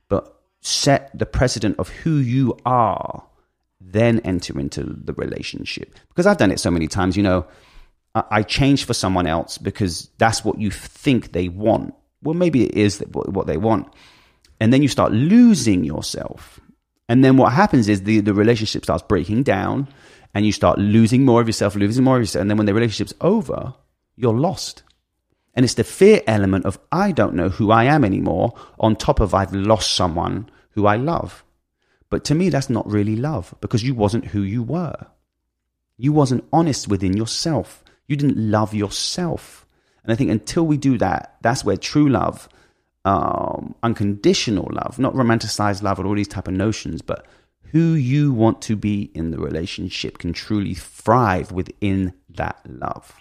but 0.07 0.41
set 0.61 1.17
the 1.17 1.25
precedent 1.25 1.77
of 1.79 1.89
who 1.89 2.15
you 2.15 2.57
are, 2.65 3.23
then 3.81 4.19
enter 4.19 4.57
into 4.57 4.83
the 4.83 5.13
relationship. 5.13 5.95
Because 6.07 6.25
I've 6.25 6.37
done 6.37 6.51
it 6.51 6.61
so 6.61 6.71
many 6.71 6.87
times, 6.87 7.17
you 7.17 7.23
know, 7.23 7.45
I, 8.15 8.23
I 8.31 8.43
change 8.43 8.85
for 8.85 8.93
someone 8.93 9.27
else 9.27 9.57
because 9.57 10.09
that's 10.17 10.45
what 10.45 10.59
you 10.61 10.71
think 10.71 11.33
they 11.33 11.49
want. 11.49 11.93
Well, 12.23 12.35
maybe 12.35 12.63
it 12.63 12.75
is 12.75 12.99
what 13.11 13.47
they 13.47 13.57
want 13.57 13.91
and 14.61 14.71
then 14.71 14.83
you 14.83 14.87
start 14.87 15.11
losing 15.11 15.83
yourself. 15.83 16.59
And 17.09 17.25
then 17.25 17.35
what 17.35 17.51
happens 17.51 17.89
is 17.89 18.03
the, 18.03 18.19
the 18.19 18.33
relationship 18.33 18.83
starts 18.83 19.03
breaking 19.03 19.41
down 19.41 19.87
and 20.35 20.45
you 20.45 20.51
start 20.51 20.77
losing 20.77 21.25
more 21.25 21.41
of 21.41 21.47
yourself, 21.47 21.75
losing 21.75 22.03
more 22.03 22.17
of 22.17 22.21
yourself. 22.21 22.41
And 22.41 22.49
then 22.49 22.57
when 22.57 22.67
the 22.67 22.73
relationship's 22.75 23.15
over, 23.21 23.73
you're 24.15 24.37
lost. 24.37 24.83
And 25.55 25.63
it's 25.63 25.73
the 25.73 25.83
fear 25.83 26.21
element 26.27 26.65
of, 26.65 26.79
I 26.91 27.11
don't 27.11 27.33
know 27.33 27.49
who 27.49 27.71
I 27.71 27.85
am 27.85 28.05
anymore, 28.05 28.53
on 28.79 28.95
top 28.95 29.19
of 29.19 29.33
I've 29.33 29.51
lost 29.51 29.95
someone 29.95 30.47
who 30.69 30.85
I 30.85 30.95
love. 30.95 31.43
But 32.11 32.23
to 32.25 32.35
me, 32.35 32.49
that's 32.49 32.69
not 32.69 32.89
really 32.89 33.15
love 33.15 33.55
because 33.61 33.83
you 33.83 33.95
wasn't 33.95 34.25
who 34.25 34.43
you 34.43 34.61
were. 34.61 35.07
You 35.97 36.13
wasn't 36.13 36.47
honest 36.53 36.87
within 36.87 37.17
yourself. 37.17 37.83
You 38.05 38.15
didn't 38.15 38.37
love 38.37 38.75
yourself. 38.75 39.65
And 40.03 40.13
I 40.13 40.15
think 40.15 40.29
until 40.29 40.67
we 40.67 40.77
do 40.77 40.99
that, 40.99 41.37
that's 41.41 41.65
where 41.65 41.77
true 41.77 42.09
love 42.09 42.47
um, 43.05 43.75
unconditional 43.83 44.69
love, 44.71 44.99
not 44.99 45.13
romanticized 45.13 45.81
love 45.81 45.99
or 45.99 46.05
all 46.05 46.15
these 46.15 46.27
type 46.27 46.47
of 46.47 46.53
notions, 46.53 47.01
but 47.01 47.25
who 47.71 47.93
you 47.93 48.33
want 48.33 48.61
to 48.63 48.75
be 48.75 49.11
in 49.15 49.31
the 49.31 49.37
relationship 49.37 50.17
can 50.17 50.33
truly 50.33 50.73
thrive 50.73 51.51
within 51.51 52.13
that 52.29 52.59
love. 52.67 53.15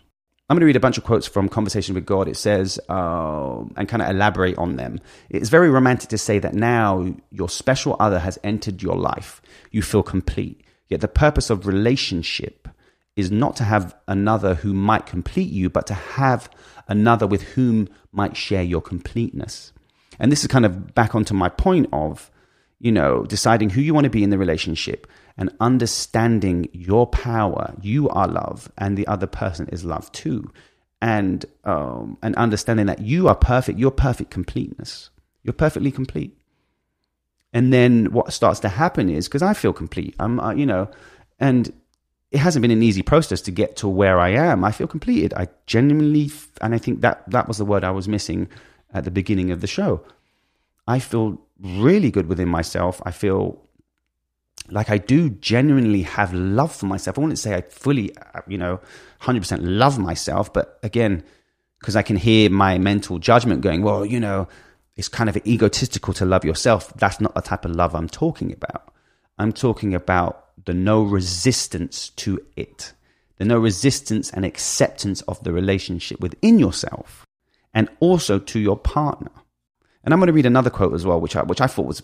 I'm 0.48 0.56
going 0.56 0.62
to 0.62 0.66
read 0.66 0.74
a 0.74 0.80
bunch 0.80 0.98
of 0.98 1.04
quotes 1.04 1.28
from 1.28 1.48
Conversation 1.48 1.94
with 1.94 2.04
God. 2.04 2.26
It 2.26 2.36
says, 2.36 2.80
um, 2.88 3.72
and 3.76 3.88
kind 3.88 4.02
of 4.02 4.10
elaborate 4.10 4.58
on 4.58 4.74
them. 4.74 4.98
It's 5.28 5.48
very 5.48 5.70
romantic 5.70 6.10
to 6.10 6.18
say 6.18 6.40
that 6.40 6.54
now 6.54 7.14
your 7.30 7.48
special 7.48 7.94
other 8.00 8.18
has 8.18 8.36
entered 8.42 8.82
your 8.82 8.96
life. 8.96 9.40
You 9.70 9.80
feel 9.80 10.02
complete. 10.02 10.64
Yet 10.88 11.02
the 11.02 11.08
purpose 11.08 11.50
of 11.50 11.68
relationship 11.68 12.68
is 13.14 13.30
not 13.30 13.54
to 13.56 13.64
have 13.64 13.94
another 14.08 14.56
who 14.56 14.74
might 14.74 15.06
complete 15.06 15.50
you, 15.50 15.70
but 15.70 15.86
to 15.86 15.94
have 15.94 16.50
another 16.88 17.28
with 17.28 17.42
whom 17.42 17.88
might 18.12 18.36
share 18.36 18.62
your 18.62 18.80
completeness. 18.80 19.72
And 20.18 20.30
this 20.30 20.42
is 20.42 20.48
kind 20.48 20.66
of 20.66 20.94
back 20.94 21.14
onto 21.14 21.34
my 21.34 21.48
point 21.48 21.88
of, 21.92 22.30
you 22.78 22.92
know, 22.92 23.24
deciding 23.24 23.70
who 23.70 23.80
you 23.80 23.94
want 23.94 24.04
to 24.04 24.10
be 24.10 24.22
in 24.22 24.30
the 24.30 24.38
relationship 24.38 25.06
and 25.36 25.54
understanding 25.60 26.68
your 26.72 27.06
power. 27.06 27.74
You 27.80 28.08
are 28.10 28.28
love, 28.28 28.70
and 28.76 28.96
the 28.96 29.06
other 29.06 29.26
person 29.26 29.68
is 29.68 29.84
love 29.84 30.10
too. 30.12 30.50
And 31.00 31.46
um, 31.64 32.18
and 32.22 32.36
understanding 32.36 32.86
that 32.86 33.00
you 33.00 33.28
are 33.28 33.34
perfect, 33.34 33.78
you're 33.78 33.90
perfect 33.90 34.30
completeness. 34.30 35.10
You're 35.42 35.54
perfectly 35.54 35.90
complete. 35.90 36.36
And 37.52 37.72
then 37.72 38.12
what 38.12 38.32
starts 38.32 38.60
to 38.60 38.68
happen 38.68 39.08
is 39.08 39.26
because 39.26 39.42
I 39.42 39.54
feel 39.54 39.72
complete. 39.72 40.14
I'm, 40.20 40.38
uh, 40.38 40.52
you 40.52 40.66
know, 40.66 40.90
and 41.38 41.72
it 42.30 42.38
hasn't 42.38 42.62
been 42.62 42.70
an 42.70 42.82
easy 42.82 43.02
process 43.02 43.40
to 43.42 43.50
get 43.50 43.76
to 43.76 43.88
where 43.88 44.20
I 44.20 44.30
am. 44.30 44.64
I 44.64 44.70
feel 44.70 44.86
completed. 44.86 45.34
I 45.34 45.48
genuinely, 45.66 46.30
and 46.60 46.74
I 46.74 46.78
think 46.78 47.00
that 47.00 47.28
that 47.30 47.48
was 47.48 47.58
the 47.58 47.64
word 47.64 47.82
I 47.82 47.90
was 47.90 48.08
missing 48.08 48.48
at 48.92 49.04
the 49.04 49.10
beginning 49.10 49.50
of 49.50 49.60
the 49.60 49.66
show. 49.66 50.04
I 50.86 50.98
feel 51.00 51.40
really 51.60 52.10
good 52.10 52.28
within 52.28 52.48
myself. 52.48 53.02
I 53.04 53.10
feel 53.10 53.60
like 54.68 54.90
I 54.90 54.98
do 54.98 55.30
genuinely 55.30 56.02
have 56.02 56.32
love 56.32 56.74
for 56.74 56.86
myself. 56.86 57.18
I 57.18 57.20
wouldn't 57.20 57.38
say 57.38 57.54
I 57.54 57.62
fully, 57.62 58.16
uh, 58.16 58.42
you 58.46 58.58
know, 58.58 58.80
100% 59.22 59.58
love 59.62 59.98
myself, 59.98 60.52
but 60.52 60.78
again, 60.82 61.24
because 61.80 61.96
I 61.96 62.02
can 62.02 62.16
hear 62.16 62.50
my 62.50 62.78
mental 62.78 63.18
judgment 63.18 63.62
going, 63.62 63.82
well, 63.82 64.04
you 64.04 64.20
know, 64.20 64.46
it's 64.96 65.08
kind 65.08 65.28
of 65.28 65.36
egotistical 65.46 66.12
to 66.14 66.24
love 66.24 66.44
yourself. 66.44 66.92
That's 66.94 67.20
not 67.20 67.34
the 67.34 67.40
type 67.40 67.64
of 67.64 67.72
love 67.74 67.94
I'm 67.94 68.08
talking 68.08 68.52
about. 68.52 68.92
I'm 69.38 69.52
talking 69.52 69.94
about 69.94 70.49
the 70.64 70.74
no 70.74 71.02
resistance 71.02 72.10
to 72.10 72.40
it, 72.56 72.92
the 73.38 73.44
no 73.44 73.58
resistance 73.58 74.30
and 74.30 74.44
acceptance 74.44 75.22
of 75.22 75.42
the 75.44 75.52
relationship 75.52 76.20
within 76.20 76.58
yourself 76.58 77.26
and 77.72 77.88
also 78.00 78.38
to 78.38 78.58
your 78.58 78.76
partner. 78.76 79.30
And 80.02 80.12
I'm 80.12 80.20
going 80.20 80.28
to 80.28 80.32
read 80.32 80.46
another 80.46 80.70
quote 80.70 80.94
as 80.94 81.04
well, 81.06 81.20
which 81.20 81.36
I, 81.36 81.42
which 81.42 81.60
I 81.60 81.66
thought 81.66 81.86
was 81.86 82.02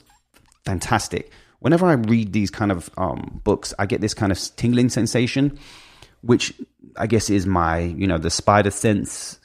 fantastic 0.65 1.31
whenever 1.61 1.87
I 1.87 1.95
read 1.95 2.33
these 2.33 2.51
kind 2.51 2.71
of 2.71 2.91
um, 2.97 3.41
books, 3.45 3.73
I 3.79 3.87
get 3.87 4.01
this 4.01 4.15
kind 4.15 4.33
of 4.33 4.39
tingling 4.57 4.89
sensation, 4.89 5.59
which 6.23 6.55
I 6.97 7.07
guess 7.07 7.31
is 7.31 7.47
my, 7.47 7.81
you 7.81 8.07
know, 8.07 8.19
the 8.19 8.31
spider 8.31 8.71
sense 8.71 9.39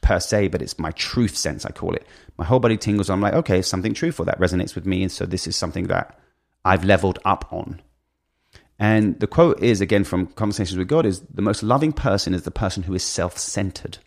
per 0.00 0.20
se, 0.20 0.48
but 0.48 0.62
it's 0.62 0.78
my 0.78 0.90
truth 0.92 1.36
sense, 1.36 1.64
I 1.64 1.70
call 1.70 1.94
it. 1.94 2.06
My 2.36 2.44
whole 2.44 2.60
body 2.60 2.76
tingles. 2.76 3.10
I'm 3.10 3.20
like, 3.20 3.34
okay, 3.34 3.62
something 3.62 3.94
truthful 3.94 4.24
that 4.24 4.40
resonates 4.40 4.74
with 4.74 4.86
me. 4.86 5.02
And 5.02 5.12
so 5.12 5.26
this 5.26 5.46
is 5.46 5.54
something 5.54 5.88
that 5.88 6.18
I've 6.64 6.84
leveled 6.84 7.18
up 7.24 7.52
on. 7.52 7.80
And 8.82 9.20
the 9.20 9.28
quote 9.28 9.62
is 9.62 9.80
again 9.80 10.02
from 10.02 10.26
Conversations 10.26 10.76
with 10.76 10.88
God 10.88 11.06
is 11.06 11.20
the 11.20 11.40
most 11.40 11.62
loving 11.62 11.92
person 11.92 12.34
is 12.34 12.42
the 12.42 12.50
person 12.50 12.82
who 12.82 12.94
is 12.94 13.04
self 13.04 13.38
centered. 13.38 13.98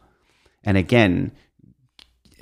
And 0.65 0.75
again, 0.77 1.31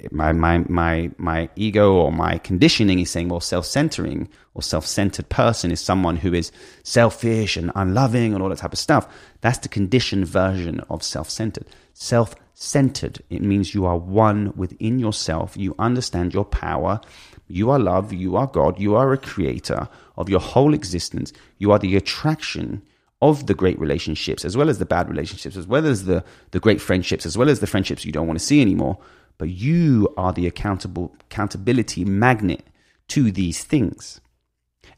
my 0.10 0.34
my 0.34 0.66
my 0.68 1.12
my 1.20 1.48
ego 1.56 1.94
or 1.94 2.12
my 2.12 2.40
conditioning 2.40 2.98
is 2.98 3.12
saying 3.12 3.30
well 3.30 3.40
self-centering 3.40 4.30
or 4.56 4.64
self-centered 4.64 5.30
person 5.30 5.72
is 5.72 5.80
someone 5.80 6.18
who 6.18 6.34
is 6.34 6.52
selfish 6.82 7.56
and 7.56 7.72
unloving 7.76 8.34
and 8.34 8.42
all 8.42 8.50
that 8.50 8.58
type 8.58 8.74
of 8.74 8.80
stuff 8.80 9.08
that's 9.42 9.60
the 9.60 9.70
conditioned 9.70 10.28
version 10.28 10.82
of 10.90 11.04
self-centered 11.04 11.68
self-centered 12.54 13.24
it 13.30 13.42
means 13.42 13.74
you 13.74 13.86
are 13.86 13.98
one 13.98 14.54
within 14.56 15.00
yourself. 15.00 15.58
You 15.58 15.76
understand 15.80 16.34
your 16.34 16.46
power. 16.46 17.02
You 17.48 17.72
are 17.72 17.80
love. 17.80 18.14
You 18.14 18.36
are 18.36 18.48
god. 18.48 18.80
You 18.80 18.96
are 18.96 19.12
a 19.12 19.18
creator 19.18 19.90
of 20.18 20.30
your 20.30 20.40
whole 20.40 20.74
existence. 20.74 21.34
You 21.58 21.72
are 21.72 21.80
the 21.80 21.96
attraction 21.96 22.84
of 23.22 23.48
the 23.48 23.54
great 23.54 23.80
relationships 23.80 24.46
as 24.46 24.58
well 24.58 24.70
as 24.70 24.80
the 24.80 24.86
bad 24.86 25.10
relationships 25.10 25.56
as 25.56 25.66
well 25.66 25.86
as 25.86 26.06
the 26.06 26.24
the 26.52 26.60
great 26.60 26.82
friendships 26.82 27.26
as 27.26 27.38
well 27.38 27.50
as 27.50 27.62
the 27.62 27.68
friendships 27.68 28.04
you 28.06 28.12
don't 28.12 28.28
want 28.28 28.40
to 28.40 28.46
see 28.46 28.62
anymore. 28.62 28.98
But 29.38 29.50
you 29.50 30.14
are 30.16 30.32
the 30.32 30.46
accountable 30.46 31.16
accountability 31.22 32.06
magnet 32.06 32.66
to 33.10 33.32
these 33.32 33.64
things. 33.64 34.22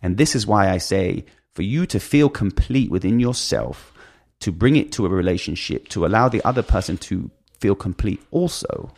And 0.02 0.18
this 0.18 0.36
is 0.36 0.46
why 0.46 0.70
I 0.70 0.78
say 0.78 1.26
for 1.54 1.62
you 1.62 1.86
to 1.86 2.00
feel 2.00 2.30
complete 2.30 2.92
within 2.92 3.20
yourself, 3.20 3.94
to 4.42 4.52
bring 4.52 4.76
it 4.76 4.92
to 4.92 5.06
a 5.06 5.10
relationship, 5.10 5.88
to 5.90 6.06
allow 6.06 6.28
the 6.28 6.44
other 6.44 6.62
person 6.62 6.98
to 6.98 7.32
feel 7.60 7.76
complete 7.76 8.22
also, 8.32 8.94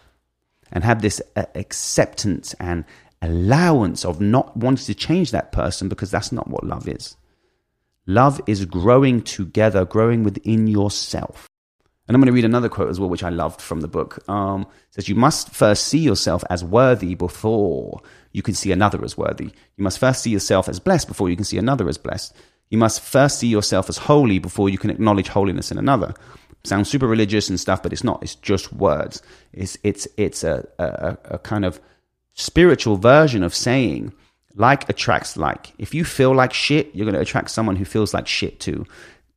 and 0.71 0.83
have 0.83 1.01
this 1.01 1.21
uh, 1.35 1.45
acceptance 1.55 2.53
and 2.59 2.85
allowance 3.21 4.05
of 4.05 4.21
not 4.21 4.55
wanting 4.55 4.85
to 4.85 4.93
change 4.93 5.31
that 5.31 5.51
person 5.51 5.89
because 5.89 6.11
that's 6.11 6.31
not 6.31 6.47
what 6.49 6.63
love 6.63 6.87
is. 6.87 7.15
Love 8.05 8.39
is 8.47 8.65
growing 8.65 9.21
together, 9.21 9.85
growing 9.85 10.23
within 10.23 10.67
yourself. 10.67 11.47
And 12.07 12.15
I'm 12.15 12.21
going 12.21 12.27
to 12.27 12.33
read 12.33 12.45
another 12.45 12.69
quote 12.69 12.89
as 12.89 13.01
well, 13.01 13.09
which 13.09 13.23
I 13.23 13.29
loved 13.29 13.59
from 13.59 13.81
the 13.81 13.87
book. 13.87 14.23
Um, 14.29 14.65
says, 14.91 15.09
You 15.09 15.15
must 15.15 15.49
first 15.49 15.87
see 15.87 15.99
yourself 15.99 16.41
as 16.49 16.63
worthy 16.63 17.15
before 17.15 17.99
you 18.31 18.41
can 18.41 18.53
see 18.53 18.71
another 18.71 19.03
as 19.03 19.17
worthy. 19.17 19.51
You 19.75 19.83
must 19.83 19.99
first 19.99 20.23
see 20.23 20.29
yourself 20.29 20.69
as 20.69 20.79
blessed 20.79 21.09
before 21.09 21.29
you 21.29 21.35
can 21.35 21.43
see 21.43 21.57
another 21.57 21.89
as 21.89 21.97
blessed. 21.97 22.33
You 22.69 22.77
must 22.77 23.01
first 23.01 23.39
see 23.39 23.47
yourself 23.47 23.89
as 23.89 23.97
holy 23.97 24.39
before 24.39 24.69
you 24.69 24.77
can 24.77 24.89
acknowledge 24.89 25.27
holiness 25.27 25.69
in 25.69 25.77
another. 25.77 26.13
Sounds 26.63 26.89
super 26.89 27.07
religious 27.07 27.49
and 27.49 27.59
stuff, 27.59 27.81
but 27.81 27.93
it's 27.93 28.03
not. 28.03 28.21
It's 28.21 28.35
just 28.35 28.73
words. 28.73 29.21
It's, 29.53 29.77
it's, 29.83 30.07
it's 30.17 30.43
a, 30.43 30.67
a, 30.79 31.17
a 31.35 31.39
kind 31.39 31.65
of 31.65 31.79
spiritual 32.33 32.97
version 32.97 33.43
of 33.43 33.55
saying, 33.55 34.13
like 34.55 34.89
attracts 34.89 35.37
like. 35.37 35.73
If 35.77 35.93
you 35.93 36.03
feel 36.03 36.33
like 36.33 36.53
shit, 36.53 36.93
you're 36.93 37.05
going 37.05 37.15
to 37.15 37.21
attract 37.21 37.51
someone 37.51 37.75
who 37.75 37.85
feels 37.85 38.13
like 38.13 38.27
shit 38.27 38.59
too 38.59 38.85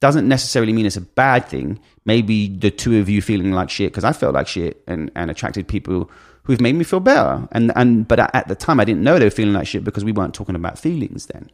doesn't 0.01 0.27
necessarily 0.27 0.73
mean 0.73 0.87
it's 0.87 0.97
a 0.97 1.03
bad 1.03 1.47
thing. 1.47 1.79
Maybe 2.05 2.49
the 2.49 2.71
two 2.71 2.99
of 2.99 3.09
you 3.09 3.23
feeling 3.23 3.53
like 3.53 3.71
shit 3.71 3.93
because 3.93 4.05
I 4.05 4.13
felt 4.13 4.35
like 4.35 4.49
shit 4.49 4.83
and, 4.87 5.11
and 5.15 5.31
attracted 5.31 5.69
people 5.69 6.11
who've 6.45 6.61
made 6.61 6.75
me 6.75 6.85
feel 6.85 7.01
better. 7.01 7.47
And 7.53 7.71
and 7.77 8.09
but 8.09 8.35
at 8.35 8.49
the 8.49 8.55
time 8.55 8.81
I 8.81 8.85
didn't 8.85 9.03
know 9.03 9.19
they 9.19 9.27
were 9.27 9.31
feeling 9.31 9.55
like 9.55 9.67
shit 9.67 9.85
because 9.85 10.05
we 10.05 10.13
weren't 10.13 10.35
talking 10.35 10.57
about 10.57 10.79
feelings 10.79 11.27
then. 11.27 11.51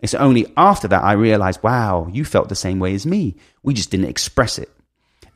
It's 0.00 0.14
only 0.14 0.50
after 0.56 0.88
that 0.88 1.04
I 1.04 1.12
realized, 1.12 1.62
wow, 1.62 2.08
you 2.10 2.24
felt 2.24 2.48
the 2.48 2.54
same 2.54 2.78
way 2.78 2.94
as 2.94 3.04
me. 3.04 3.36
We 3.62 3.74
just 3.74 3.90
didn't 3.90 4.08
express 4.08 4.58
it. 4.58 4.70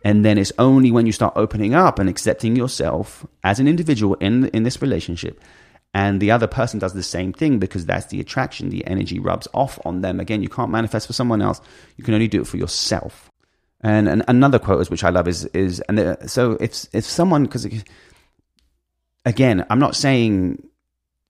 And 0.05 0.25
then 0.25 0.37
it's 0.37 0.53
only 0.59 0.91
when 0.93 1.07
you 1.07 1.13
start 1.13 1.33
opening 1.35 1.75
up 1.75 1.99
and 1.99 2.09
accepting 2.09 2.55
yourself 2.55 3.27
as 3.43 3.59
an 3.59 3.67
individual 3.67 4.15
in 4.21 4.49
in 4.49 4.63
this 4.63 4.81
relationship 4.83 5.41
and 5.95 6.21
the 6.21 6.33
other 6.33 6.49
person 6.49 6.81
does 6.81 6.93
the 6.93 7.05
same 7.05 7.33
thing 7.33 7.61
because 7.61 7.87
that's 7.87 8.07
the 8.07 8.21
attraction 8.21 8.69
the 8.69 8.85
energy 8.87 9.21
rubs 9.21 9.47
off 9.55 9.79
on 9.85 10.01
them. 10.01 10.19
Again 10.19 10.43
you 10.43 10.49
can't 10.49 10.71
manifest 10.71 11.07
for 11.07 11.13
someone 11.13 11.41
else. 11.41 11.61
You 11.97 12.05
can 12.05 12.15
only 12.15 12.29
do 12.29 12.43
it 12.43 12.49
for 12.49 12.57
yourself. 12.57 13.31
And, 13.81 14.09
and 14.09 14.25
another 14.29 14.59
quote 14.59 14.89
which 14.91 15.05
i 15.05 15.11
love 15.11 15.29
is 15.29 15.45
is 15.47 15.81
and 15.81 15.99
the, 15.99 16.19
so 16.27 16.53
if 16.53 16.87
if 16.95 17.05
someone 17.05 17.45
because 17.45 17.67
again 19.27 19.67
i'm 19.69 19.79
not 19.79 19.95
saying 19.95 20.67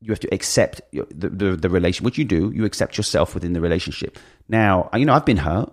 you 0.01 0.13
have 0.13 0.21
to 0.21 0.33
accept 0.33 0.81
the, 0.93 1.31
the, 1.31 1.57
the 1.57 1.69
relation 1.69 2.05
which 2.05 2.17
you 2.17 2.25
do 2.25 2.53
you 2.55 2.65
accept 2.65 2.97
yourself 2.97 3.35
within 3.35 3.55
the 3.55 3.61
relationship. 3.61 4.19
Now 4.49 4.89
you 4.95 5.05
know 5.05 5.15
i've 5.15 5.27
been 5.27 5.37
hurt 5.37 5.73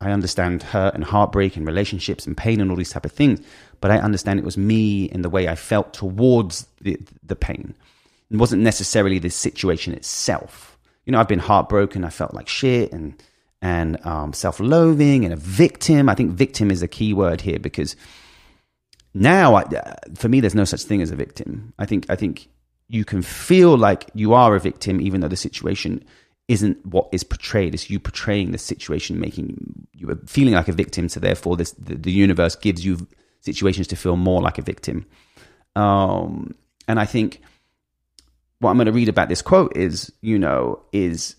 i 0.00 0.10
understand 0.10 0.62
hurt 0.62 0.94
and 0.94 1.04
heartbreak 1.04 1.56
and 1.56 1.66
relationships 1.66 2.26
and 2.26 2.36
pain 2.36 2.60
and 2.60 2.70
all 2.70 2.76
these 2.76 2.90
type 2.90 3.04
of 3.04 3.12
things 3.12 3.40
but 3.80 3.90
i 3.90 3.98
understand 3.98 4.38
it 4.38 4.44
was 4.44 4.58
me 4.58 5.04
in 5.04 5.22
the 5.22 5.30
way 5.30 5.48
i 5.48 5.54
felt 5.54 5.92
towards 5.92 6.66
the, 6.80 6.98
the 7.22 7.36
pain 7.36 7.74
it 8.30 8.36
wasn't 8.36 8.62
necessarily 8.62 9.18
the 9.18 9.30
situation 9.30 9.94
itself. 9.94 10.78
You 11.04 11.12
know, 11.12 11.20
I've 11.20 11.28
been 11.28 11.38
heartbroken. 11.38 12.04
I 12.04 12.10
felt 12.10 12.34
like 12.34 12.48
shit 12.48 12.92
and 12.92 13.22
and 13.60 14.04
um, 14.06 14.32
self-loathing 14.32 15.24
and 15.24 15.34
a 15.34 15.36
victim. 15.36 16.08
I 16.08 16.14
think 16.14 16.32
victim 16.32 16.70
is 16.70 16.82
a 16.82 16.88
key 16.88 17.12
word 17.12 17.40
here 17.40 17.58
because 17.58 17.96
now, 19.14 19.56
I, 19.56 19.64
for 20.14 20.28
me, 20.28 20.40
there's 20.40 20.54
no 20.54 20.64
such 20.64 20.82
thing 20.82 21.02
as 21.02 21.10
a 21.10 21.16
victim. 21.16 21.72
I 21.78 21.86
think 21.86 22.06
I 22.10 22.16
think 22.16 22.48
you 22.88 23.04
can 23.04 23.22
feel 23.22 23.76
like 23.76 24.10
you 24.14 24.34
are 24.34 24.54
a 24.54 24.60
victim 24.60 25.00
even 25.00 25.20
though 25.20 25.28
the 25.28 25.36
situation 25.36 26.04
isn't 26.48 26.84
what 26.86 27.08
is 27.12 27.22
portrayed. 27.22 27.74
It's 27.74 27.90
you 27.90 28.00
portraying 28.00 28.52
the 28.52 28.58
situation, 28.58 29.20
making 29.20 29.86
you 29.92 30.18
feeling 30.26 30.54
like 30.54 30.68
a 30.68 30.72
victim. 30.72 31.08
So 31.08 31.20
therefore, 31.20 31.56
this 31.56 31.72
the, 31.72 31.94
the 31.94 32.12
universe 32.12 32.56
gives 32.56 32.84
you 32.84 33.06
situations 33.40 33.86
to 33.88 33.96
feel 33.96 34.16
more 34.16 34.42
like 34.42 34.58
a 34.58 34.62
victim. 34.62 35.06
Um, 35.76 36.54
and 36.88 36.98
I 36.98 37.04
think 37.04 37.42
what 38.60 38.70
I'm 38.70 38.76
going 38.76 38.86
to 38.86 38.92
read 38.92 39.08
about 39.08 39.28
this 39.28 39.42
quote 39.42 39.76
is, 39.76 40.12
you 40.22 40.38
know, 40.38 40.80
is 40.92 41.36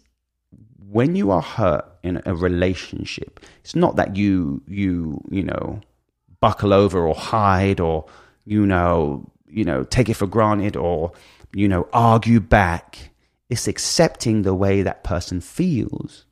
when 0.90 1.16
you 1.16 1.32
are 1.32 1.42
hurt 1.42 1.86
in 2.04 2.22
a 2.26 2.36
relationship, 2.36 3.40
it's 3.62 3.76
not 3.76 3.96
that 3.98 4.16
you 4.16 4.62
you 4.68 5.22
you 5.30 5.44
know 5.44 5.82
buckle 6.40 6.74
over 6.74 7.06
or 7.06 7.16
hide 7.16 7.80
or 7.80 8.06
you 8.46 8.66
know 8.66 9.30
you 9.48 9.64
know 9.64 9.84
take 9.84 10.10
it 10.10 10.14
for 10.14 10.28
granted 10.28 10.76
or 10.76 11.12
you 11.54 11.68
know 11.68 11.88
argue 11.94 12.40
back. 12.40 13.09
It's 13.50 13.68
accepting 13.68 14.44
the 14.44 14.54
way 14.54 14.84
that 14.84 15.04
person 15.04 15.42
feels. 15.42 16.26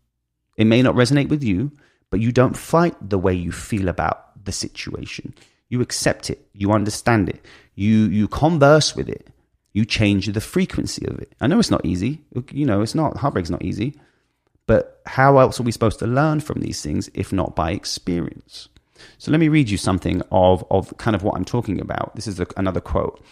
It 0.58 0.66
may 0.66 0.82
not 0.82 0.96
resonate 0.96 1.30
with 1.30 1.44
you, 1.44 1.72
but 2.10 2.20
you 2.20 2.32
don't 2.32 2.56
fight 2.56 2.96
the 3.02 3.18
way 3.18 3.34
you 3.34 3.52
feel 3.52 3.90
about 3.90 4.44
the 4.46 4.52
situation. 4.52 5.34
You 5.70 5.82
accept 5.82 6.30
it. 6.30 6.48
You 6.54 6.72
understand 6.72 7.30
it. 7.30 7.44
You 7.76 8.06
you 8.08 8.28
converse 8.28 8.96
with 8.96 9.10
it. 9.10 9.28
You 9.74 9.86
change 9.86 10.28
the 10.28 10.42
frequency 10.42 11.06
of 11.06 11.20
it. 11.20 11.34
I 11.40 11.48
know 11.48 11.60
it's 11.60 11.72
not 11.72 11.86
easy. 11.86 12.22
You 12.52 12.66
know, 12.66 12.82
it's 12.82 12.96
not 12.96 13.18
heartbreak's 13.18 13.50
not 13.50 13.64
easy. 13.64 14.00
But 14.66 15.02
how 15.06 15.38
else 15.38 15.60
are 15.60 15.64
we 15.64 15.72
supposed 15.72 16.00
to 16.00 16.08
learn 16.08 16.40
from 16.40 16.62
these 16.62 16.82
things 16.82 17.10
if 17.14 17.32
not 17.32 17.56
by 17.56 17.72
experience? 17.72 18.70
So 19.18 19.32
let 19.32 19.40
me 19.40 19.48
read 19.48 19.70
you 19.70 19.78
something 19.78 20.22
of 20.32 20.66
of 20.72 20.96
kind 20.98 21.16
of 21.16 21.24
what 21.24 21.36
I'm 21.36 21.46
talking 21.46 21.80
about. 21.80 22.16
This 22.16 22.28
is 22.28 22.40
a, 22.40 22.48
another 22.58 22.82
quote. 22.82 23.24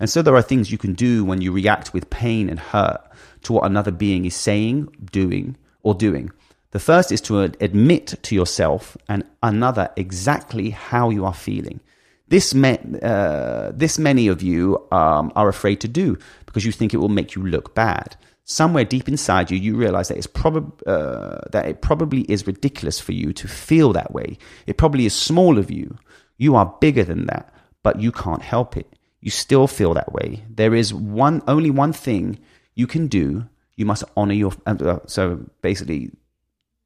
And 0.00 0.10
so 0.10 0.22
there 0.22 0.34
are 0.34 0.42
things 0.42 0.72
you 0.72 0.78
can 0.78 0.94
do 0.94 1.24
when 1.24 1.40
you 1.40 1.52
react 1.52 1.92
with 1.92 2.10
pain 2.10 2.48
and 2.48 2.58
hurt 2.58 3.00
to 3.42 3.52
what 3.52 3.64
another 3.64 3.90
being 3.90 4.24
is 4.24 4.34
saying, 4.34 4.88
doing, 5.12 5.56
or 5.82 5.94
doing. 5.94 6.32
The 6.72 6.80
first 6.80 7.12
is 7.12 7.20
to 7.22 7.42
admit 7.42 8.14
to 8.22 8.34
yourself 8.34 8.96
and 9.08 9.22
another 9.42 9.90
exactly 9.96 10.70
how 10.70 11.10
you 11.10 11.24
are 11.24 11.34
feeling. 11.34 11.80
This, 12.28 12.54
uh, 12.54 13.70
this 13.74 13.98
many 13.98 14.26
of 14.26 14.42
you 14.42 14.84
um, 14.90 15.30
are 15.36 15.48
afraid 15.48 15.80
to 15.82 15.88
do 15.88 16.18
because 16.46 16.64
you 16.64 16.72
think 16.72 16.92
it 16.92 16.96
will 16.96 17.08
make 17.08 17.36
you 17.36 17.46
look 17.46 17.74
bad. 17.74 18.16
Somewhere 18.44 18.84
deep 18.84 19.08
inside 19.08 19.50
you, 19.50 19.56
you 19.56 19.76
realize 19.76 20.08
that 20.08 20.18
it's 20.18 20.26
prob- 20.26 20.82
uh, 20.86 21.42
that 21.52 21.66
it 21.66 21.80
probably 21.80 22.22
is 22.22 22.46
ridiculous 22.46 22.98
for 22.98 23.12
you 23.12 23.32
to 23.34 23.46
feel 23.46 23.92
that 23.92 24.12
way. 24.12 24.36
It 24.66 24.76
probably 24.76 25.06
is 25.06 25.14
small 25.14 25.58
of 25.58 25.70
you. 25.70 25.96
You 26.38 26.56
are 26.56 26.74
bigger 26.80 27.04
than 27.04 27.26
that, 27.26 27.54
but 27.82 28.00
you 28.00 28.10
can't 28.10 28.42
help 28.42 28.76
it. 28.76 28.92
You 29.24 29.30
still 29.30 29.66
feel 29.66 29.94
that 29.94 30.12
way. 30.12 30.44
There 30.50 30.74
is 30.74 30.92
one, 30.92 31.42
only 31.48 31.70
one 31.70 31.94
thing 31.94 32.38
you 32.74 32.86
can 32.86 33.06
do. 33.06 33.48
You 33.74 33.86
must 33.86 34.04
honor 34.18 34.34
your. 34.34 34.52
Uh, 34.66 34.98
so 35.06 35.40
basically, 35.62 36.10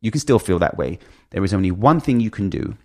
you 0.00 0.12
can 0.12 0.21
still 0.21 0.38
feel 0.38 0.61
that 0.61 0.76
way. 0.78 1.00
There 1.30 1.42
is 1.42 1.52
only 1.52 1.73
one 1.73 1.99
thing 1.99 2.21
you 2.21 2.30
can 2.30 2.49
do. 2.49 2.76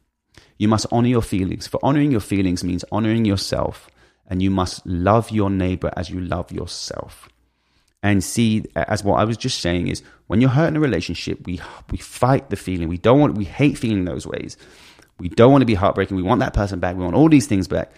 You 0.58 0.68
must 0.68 0.88
honor 0.92 1.08
your 1.08 1.22
feelings. 1.22 1.68
For 1.68 1.80
honoring 1.84 2.10
your 2.10 2.20
feelings 2.20 2.64
means 2.64 2.84
honoring 2.92 3.26
yourself, 3.26 3.92
and 4.26 4.42
you 4.42 4.50
must 4.50 4.84
love 4.88 5.30
your 5.30 5.52
neighbor 5.52 5.94
as 5.96 6.10
you 6.10 6.20
love 6.20 6.52
yourself. 6.52 7.30
And 8.02 8.24
see, 8.24 8.66
as 8.76 9.04
what 9.04 9.20
I 9.20 9.24
was 9.24 9.38
just 9.38 9.62
saying 9.62 9.88
is, 9.88 10.02
when 10.26 10.42
you're 10.42 10.50
hurt 10.50 10.70
in 10.70 10.78
a 10.78 10.80
relationship, 10.80 11.46
we 11.46 11.62
we 11.92 12.00
fight 12.00 12.50
the 12.50 12.56
feeling. 12.56 12.88
We 12.88 12.98
don't 12.98 13.20
want. 13.20 13.38
We 13.38 13.46
hate 13.46 13.78
feeling 13.78 14.06
those 14.06 14.26
ways. 14.26 14.58
We 15.20 15.30
don't 15.30 15.52
want 15.52 15.62
to 15.62 15.68
be 15.68 15.76
heartbreaking. 15.76 16.18
We 16.18 16.24
want 16.24 16.40
that 16.40 16.56
person 16.56 16.80
back. 16.80 16.96
We 16.96 17.04
want 17.04 17.16
all 17.16 17.30
these 17.30 17.46
things 17.46 17.68
back. 17.68 17.92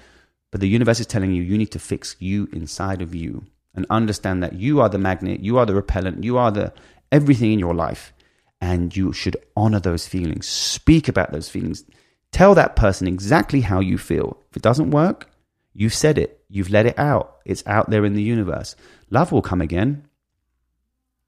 But 0.55 0.62
the 0.62 0.69
universe 0.69 1.01
is 1.01 1.05
telling 1.05 1.33
you 1.33 1.43
you 1.43 1.57
need 1.57 1.71
to 1.71 1.79
fix 1.79 2.15
you 2.19 2.47
inside 2.53 3.01
of 3.01 3.13
you 3.13 3.45
and 3.74 3.85
understand 3.89 4.41
that 4.41 4.53
you 4.53 4.79
are 4.79 4.88
the 4.88 4.97
magnet, 4.97 5.41
you 5.41 5.57
are 5.57 5.65
the 5.65 5.75
repellent, 5.75 6.24
you 6.24 6.38
are 6.38 6.50
the 6.50 6.71
everything 7.12 7.51
in 7.51 7.59
your 7.59 7.74
life 7.74 8.13
and 8.62 8.95
you 8.95 9.12
should 9.12 9.35
honor 9.57 9.81
those 9.81 10.07
feelings. 10.07 10.47
Speak 10.47 11.09
about 11.09 11.33
those 11.33 11.50
feelings. 11.50 11.83
Tell 12.31 12.55
that 12.55 12.77
person 12.77 13.05
exactly 13.05 13.59
how 13.59 13.81
you 13.81 13.97
feel. 13.97 14.38
If 14.50 14.55
it 14.55 14.63
doesn't 14.63 14.91
work, 14.91 15.29
you've 15.74 15.93
said 15.93 16.17
it, 16.17 16.41
you've 16.47 16.69
let 16.69 16.85
it 16.85 16.97
out, 16.97 17.41
it's 17.43 17.67
out 17.67 17.89
there 17.89 18.05
in 18.05 18.13
the 18.13 18.24
universe. 18.24 18.77
Love 19.09 19.33
will 19.33 19.41
come 19.41 19.59
again. 19.59 20.07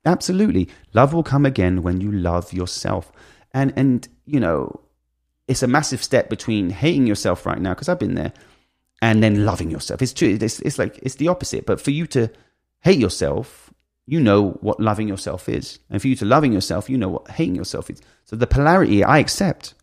Absolutely. 0.05 0.69
Love 0.93 1.13
will 1.13 1.21
come 1.21 1.45
again 1.45 1.83
when 1.83 1.99
you 1.99 2.13
love 2.13 2.53
yourself. 2.53 3.11
And, 3.53 3.73
and 3.75 4.07
you 4.25 4.39
know, 4.39 4.79
it's 5.49 5.63
a 5.63 5.67
massive 5.67 6.01
step 6.01 6.29
between 6.29 6.69
hating 6.69 7.07
yourself 7.07 7.45
right 7.45 7.59
now, 7.59 7.73
because 7.73 7.89
I've 7.89 7.99
been 7.99 8.15
there, 8.15 8.31
and 9.01 9.21
then 9.21 9.45
loving 9.45 9.69
yourself. 9.69 10.01
It's 10.01 10.13
true. 10.13 10.37
It's, 10.39 10.59
it's 10.59 10.79
like, 10.79 10.99
it's 11.01 11.15
the 11.15 11.27
opposite. 11.27 11.65
But 11.65 11.81
for 11.81 11.91
you 11.91 12.07
to 12.07 12.29
hate 12.81 12.99
yourself 12.99 13.67
you 14.07 14.21
know 14.21 14.51
what 14.61 14.79
loving 14.79 15.07
yourself 15.07 15.49
is. 15.49 15.79
And 15.89 16.01
for 16.01 16.07
you 16.07 16.15
to 16.15 16.25
loving 16.25 16.53
yourself, 16.53 16.89
you 16.89 16.97
know 16.97 17.09
what 17.09 17.29
hating 17.29 17.55
yourself 17.55 17.89
is. 17.89 18.01
So 18.23 18.35
the 18.35 18.47
polarity 18.47 19.03
I 19.03 19.19
accept. 19.19 19.73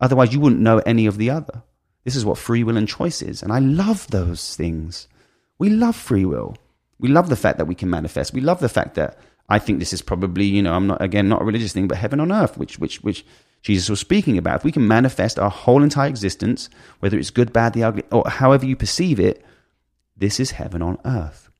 Otherwise, 0.00 0.32
you 0.32 0.40
wouldn't 0.40 0.62
know 0.62 0.78
any 0.78 1.06
of 1.06 1.18
the 1.18 1.30
other. 1.30 1.62
This 2.02 2.16
is 2.16 2.24
what 2.24 2.38
free 2.38 2.64
will 2.64 2.78
and 2.78 2.88
choice 2.88 3.22
is. 3.22 3.42
And 3.42 3.52
I 3.52 3.58
love 3.58 4.06
those 4.08 4.56
things. 4.56 5.06
We 5.58 5.68
love 5.68 5.94
free 5.94 6.24
will. 6.24 6.56
We 6.98 7.08
love 7.08 7.28
the 7.28 7.36
fact 7.36 7.58
that 7.58 7.66
we 7.66 7.74
can 7.74 7.90
manifest. 7.90 8.32
We 8.32 8.40
love 8.40 8.60
the 8.60 8.68
fact 8.68 8.94
that 8.94 9.18
I 9.48 9.58
think 9.58 9.78
this 9.78 9.92
is 9.92 10.02
probably, 10.02 10.46
you 10.46 10.62
know, 10.62 10.72
I'm 10.72 10.86
not, 10.86 11.02
again, 11.02 11.28
not 11.28 11.42
a 11.42 11.44
religious 11.44 11.74
thing, 11.74 11.86
but 11.86 11.98
heaven 11.98 12.20
on 12.20 12.32
earth, 12.32 12.56
which, 12.56 12.78
which, 12.78 13.02
which 13.02 13.24
Jesus 13.64 13.88
was 13.88 13.98
speaking 13.98 14.36
about. 14.36 14.56
If 14.56 14.64
we 14.64 14.72
can 14.72 14.86
manifest 14.86 15.38
our 15.38 15.50
whole 15.50 15.82
entire 15.82 16.08
existence, 16.08 16.68
whether 17.00 17.18
it's 17.18 17.30
good, 17.30 17.52
bad, 17.52 17.72
the 17.72 17.82
ugly, 17.82 18.04
or 18.12 18.28
however 18.28 18.66
you 18.66 18.76
perceive 18.76 19.18
it, 19.18 19.44
this 20.16 20.38
is 20.38 20.52
heaven 20.52 20.82
on 20.82 20.98
earth. 21.04 21.50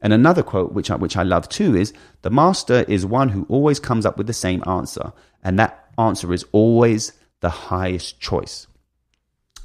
And 0.00 0.12
another 0.12 0.44
quote, 0.44 0.72
which 0.72 0.90
I, 0.90 0.96
which 0.96 1.16
I 1.16 1.24
love 1.24 1.48
too, 1.48 1.74
is 1.76 1.92
the 2.22 2.30
master 2.30 2.84
is 2.86 3.04
one 3.04 3.30
who 3.30 3.46
always 3.48 3.80
comes 3.80 4.06
up 4.06 4.16
with 4.16 4.28
the 4.28 4.32
same 4.32 4.62
answer. 4.66 5.12
And 5.42 5.58
that 5.58 5.90
answer 5.98 6.32
is 6.32 6.44
always 6.52 7.12
the 7.40 7.50
highest 7.50 8.20
choice. 8.20 8.68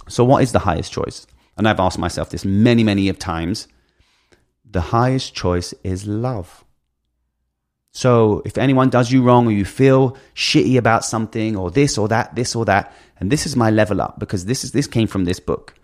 So, 0.07 0.25
what 0.25 0.41
is 0.41 0.51
the 0.51 0.59
highest 0.59 0.91
choice? 0.91 1.27
And 1.55 1.67
I've 1.67 1.79
asked 1.79 1.99
myself 1.99 2.29
this 2.31 2.45
many, 2.45 2.83
many 2.83 3.09
of 3.09 3.19
times. 3.19 3.67
The 4.69 4.81
highest 4.81 5.35
choice 5.35 5.73
is 5.83 6.07
love. 6.07 6.63
So, 7.99 8.41
if 8.45 8.57
anyone 8.57 8.89
does 8.89 9.11
you 9.11 9.23
wrong 9.23 9.45
or 9.45 9.51
you 9.51 9.65
feel 9.65 10.15
shitty 10.33 10.77
about 10.77 11.03
something 11.03 11.57
or 11.57 11.69
this 11.69 11.97
or 11.97 12.07
that, 12.07 12.33
this 12.33 12.55
or 12.55 12.63
that, 12.63 12.93
and 13.19 13.29
this 13.29 13.45
is 13.45 13.57
my 13.57 13.71
level 13.71 13.99
up 13.99 14.17
because 14.19 14.45
this 14.45 14.63
is 14.63 14.71
this 14.71 14.87
came 14.87 15.05
from 15.05 15.25
this 15.25 15.41
book, 15.41 15.75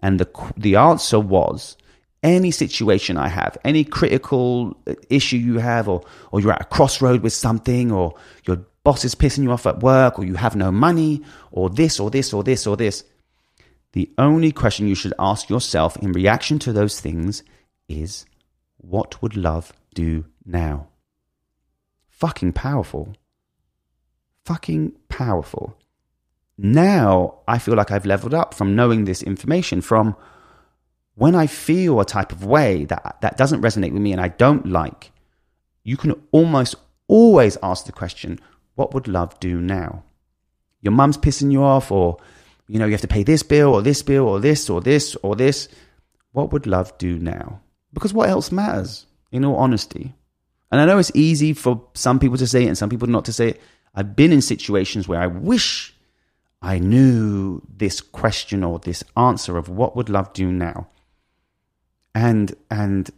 and 0.00 0.20
the 0.20 0.28
the 0.54 0.76
answer 0.76 1.18
was 1.18 1.78
any 2.22 2.50
situation 2.50 3.16
I 3.16 3.28
have, 3.28 3.56
any 3.64 3.84
critical 3.84 4.76
issue 5.08 5.38
you 5.38 5.60
have, 5.60 5.88
or, 5.88 6.02
or 6.30 6.42
you're 6.42 6.52
at 6.52 6.60
a 6.60 6.64
crossroad 6.76 7.22
with 7.22 7.32
something, 7.32 7.90
or 7.90 8.16
your 8.44 8.58
boss 8.84 9.02
is 9.06 9.14
pissing 9.14 9.44
you 9.44 9.50
off 9.50 9.66
at 9.66 9.80
work, 9.80 10.18
or 10.18 10.26
you 10.26 10.34
have 10.34 10.54
no 10.54 10.70
money, 10.70 11.22
or 11.52 11.70
this, 11.70 11.98
or 11.98 12.10
this, 12.10 12.34
or 12.34 12.44
this, 12.44 12.66
or 12.66 12.76
this. 12.76 13.02
The 13.92 14.10
only 14.18 14.52
question 14.52 14.88
you 14.88 14.94
should 14.94 15.14
ask 15.18 15.48
yourself 15.48 15.96
in 15.96 16.12
reaction 16.12 16.58
to 16.58 16.72
those 16.74 17.00
things 17.00 17.42
is 17.88 18.26
what 18.76 19.22
would 19.22 19.38
love 19.38 19.72
do 19.94 20.26
now? 20.44 20.91
Fucking 22.12 22.52
powerful. 22.52 23.16
Fucking 24.44 24.92
powerful. 25.08 25.76
Now 26.56 27.40
I 27.48 27.58
feel 27.58 27.74
like 27.74 27.90
I've 27.90 28.06
leveled 28.06 28.34
up 28.34 28.54
from 28.54 28.76
knowing 28.76 29.04
this 29.04 29.22
information, 29.22 29.80
from 29.80 30.14
when 31.14 31.34
I 31.34 31.46
feel 31.46 32.00
a 32.00 32.04
type 32.04 32.30
of 32.32 32.44
way 32.44 32.84
that, 32.84 33.18
that 33.20 33.36
doesn't 33.36 33.62
resonate 33.62 33.92
with 33.92 34.02
me 34.02 34.12
and 34.12 34.20
I 34.20 34.28
don't 34.28 34.66
like, 34.66 35.10
you 35.82 35.96
can 35.96 36.14
almost 36.30 36.76
always 37.08 37.58
ask 37.62 37.86
the 37.86 37.92
question, 37.92 38.38
what 38.74 38.94
would 38.94 39.08
love 39.08 39.38
do 39.40 39.60
now? 39.60 40.04
Your 40.80 40.92
mum's 40.92 41.18
pissing 41.18 41.52
you 41.52 41.62
off, 41.62 41.90
or 41.90 42.16
you 42.66 42.78
know, 42.78 42.86
you 42.86 42.92
have 42.92 43.00
to 43.02 43.08
pay 43.08 43.22
this 43.22 43.42
bill 43.42 43.74
or 43.74 43.82
this 43.82 44.02
bill 44.02 44.28
or 44.28 44.40
this 44.40 44.70
or 44.70 44.80
this 44.80 45.16
or 45.16 45.36
this. 45.36 45.68
What 46.32 46.52
would 46.52 46.66
love 46.66 46.96
do 46.98 47.18
now? 47.18 47.60
Because 47.92 48.14
what 48.14 48.30
else 48.30 48.50
matters, 48.50 49.06
in 49.30 49.44
all 49.44 49.56
honesty? 49.56 50.14
And 50.72 50.80
I 50.80 50.86
know 50.86 50.98
it's 50.98 51.12
easy 51.14 51.52
for 51.52 51.84
some 51.94 52.18
people 52.18 52.38
to 52.38 52.46
say 52.46 52.64
it 52.64 52.68
and 52.68 52.76
some 52.76 52.90
people 52.90 53.06
not 53.06 53.24
to 53.26 53.32
say 53.32 53.50
it. 53.50 53.60
I've 53.94 54.16
been 54.16 54.32
in 54.32 54.42
situations 54.42 55.06
where 55.06 55.20
I 55.20 55.28
wish 55.28 55.94
I 56.60 56.80
knew 56.80 57.62
this 57.76 58.00
question 58.00 58.64
or 58.64 58.80
this 58.80 59.04
answer 59.16 59.56
of 59.56 59.68
what 59.68 59.94
would 59.94 60.08
love 60.08 60.32
do 60.32 60.50
now 60.50 60.88
and 62.14 62.54
and 62.70 63.10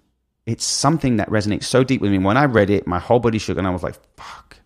it's 0.46 0.64
something 0.64 1.16
that 1.16 1.30
resonates 1.30 1.64
so 1.64 1.84
deep 1.84 2.00
with 2.00 2.10
me. 2.10 2.18
When 2.18 2.36
I 2.36 2.44
read 2.44 2.68
it, 2.70 2.86
my 2.86 2.98
whole 2.98 3.18
body 3.18 3.38
shook, 3.38 3.56
and 3.58 3.66
I 3.66 3.70
was 3.70 3.82
like, 3.82 3.98
"Fuck." 4.16 4.58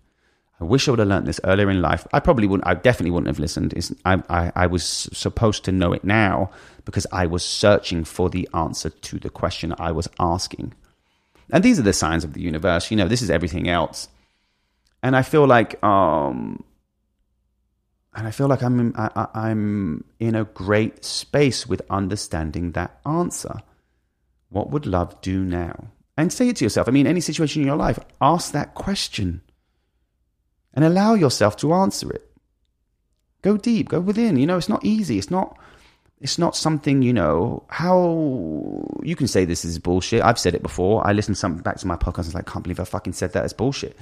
I 0.60 0.64
wish 0.64 0.88
I 0.88 0.90
would 0.90 0.98
have 0.98 1.06
learned 1.06 1.28
this 1.28 1.40
earlier 1.44 1.70
in 1.70 1.80
life. 1.80 2.04
I 2.12 2.18
probably 2.18 2.48
wouldn't. 2.48 2.66
I 2.66 2.74
definitely 2.74 3.12
wouldn't 3.12 3.28
have 3.28 3.38
listened. 3.38 3.74
I, 4.04 4.20
I, 4.28 4.52
I 4.56 4.66
was 4.66 4.82
supposed 4.84 5.64
to 5.66 5.72
know 5.72 5.92
it 5.92 6.02
now 6.02 6.50
because 6.84 7.06
I 7.12 7.26
was 7.26 7.44
searching 7.44 8.02
for 8.02 8.28
the 8.28 8.48
answer 8.52 8.90
to 8.90 9.18
the 9.20 9.30
question 9.30 9.72
I 9.78 9.92
was 9.92 10.08
asking. 10.18 10.74
And 11.50 11.64
these 11.64 11.78
are 11.78 11.82
the 11.82 11.92
signs 11.92 12.24
of 12.24 12.34
the 12.34 12.40
universe. 12.40 12.90
You 12.90 12.96
know, 12.96 13.08
this 13.08 13.22
is 13.22 13.30
everything 13.30 13.68
else. 13.68 14.08
And 15.02 15.16
I 15.16 15.22
feel 15.22 15.46
like, 15.46 15.82
um, 15.82 16.64
and 18.14 18.26
I 18.26 18.30
feel 18.30 18.48
like 18.48 18.62
I'm 18.62 18.80
in, 18.80 18.94
I, 18.96 19.28
I'm 19.34 20.04
in 20.18 20.34
a 20.34 20.44
great 20.44 21.04
space 21.04 21.66
with 21.66 21.82
understanding 21.88 22.72
that 22.72 23.00
answer. 23.06 23.62
What 24.50 24.70
would 24.70 24.86
love 24.86 25.20
do 25.20 25.44
now? 25.44 25.92
And 26.16 26.32
say 26.32 26.48
it 26.48 26.56
to 26.56 26.64
yourself. 26.64 26.88
I 26.88 26.90
mean, 26.90 27.06
any 27.06 27.20
situation 27.20 27.62
in 27.62 27.68
your 27.68 27.76
life, 27.76 27.98
ask 28.20 28.52
that 28.52 28.74
question 28.74 29.42
and 30.74 30.84
allow 30.84 31.14
yourself 31.14 31.56
to 31.58 31.72
answer 31.72 32.10
it. 32.10 32.28
Go 33.42 33.56
deep, 33.56 33.88
go 33.88 34.00
within. 34.00 34.36
You 34.36 34.46
know, 34.46 34.56
it's 34.56 34.68
not 34.68 34.84
easy. 34.84 35.18
It's 35.18 35.30
not 35.30 35.56
it's 36.20 36.38
not 36.38 36.56
something, 36.56 37.02
you 37.02 37.12
know, 37.12 37.62
how 37.68 38.84
you 39.02 39.14
can 39.14 39.28
say 39.28 39.44
this 39.44 39.64
is 39.64 39.78
bullshit. 39.78 40.22
I've 40.22 40.38
said 40.38 40.54
it 40.54 40.62
before. 40.62 41.06
I 41.06 41.12
listened 41.12 41.38
some 41.38 41.58
back 41.58 41.76
to 41.78 41.86
my 41.86 41.96
podcast 41.96 42.18
and 42.18 42.26
was 42.26 42.34
like, 42.34 42.48
I 42.48 42.52
can't 42.52 42.62
believe 42.64 42.80
I 42.80 42.84
fucking 42.84 43.12
said 43.12 43.32
that. 43.32 43.44
It's 43.44 43.52
bullshit. 43.52 43.96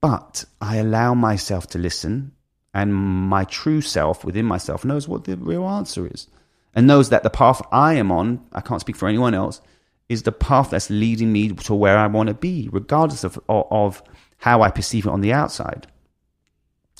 But 0.00 0.44
I 0.60 0.76
allow 0.76 1.14
myself 1.14 1.66
to 1.68 1.78
listen 1.78 2.32
and 2.74 2.94
my 2.94 3.44
true 3.44 3.80
self 3.80 4.24
within 4.24 4.44
myself 4.44 4.84
knows 4.84 5.08
what 5.08 5.24
the 5.24 5.36
real 5.36 5.66
answer 5.66 6.06
is 6.06 6.28
and 6.74 6.86
knows 6.86 7.08
that 7.08 7.22
the 7.22 7.30
path 7.30 7.62
I 7.72 7.94
am 7.94 8.12
on, 8.12 8.46
I 8.52 8.60
can't 8.60 8.80
speak 8.80 8.96
for 8.96 9.08
anyone 9.08 9.34
else, 9.34 9.60
is 10.08 10.22
the 10.22 10.32
path 10.32 10.70
that's 10.70 10.90
leading 10.90 11.32
me 11.32 11.48
to 11.48 11.74
where 11.74 11.98
I 11.98 12.06
want 12.06 12.28
to 12.28 12.34
be, 12.34 12.68
regardless 12.70 13.24
of, 13.24 13.38
of, 13.48 13.66
of 13.70 14.02
how 14.38 14.62
I 14.62 14.70
perceive 14.70 15.06
it 15.06 15.10
on 15.10 15.22
the 15.22 15.32
outside. 15.32 15.86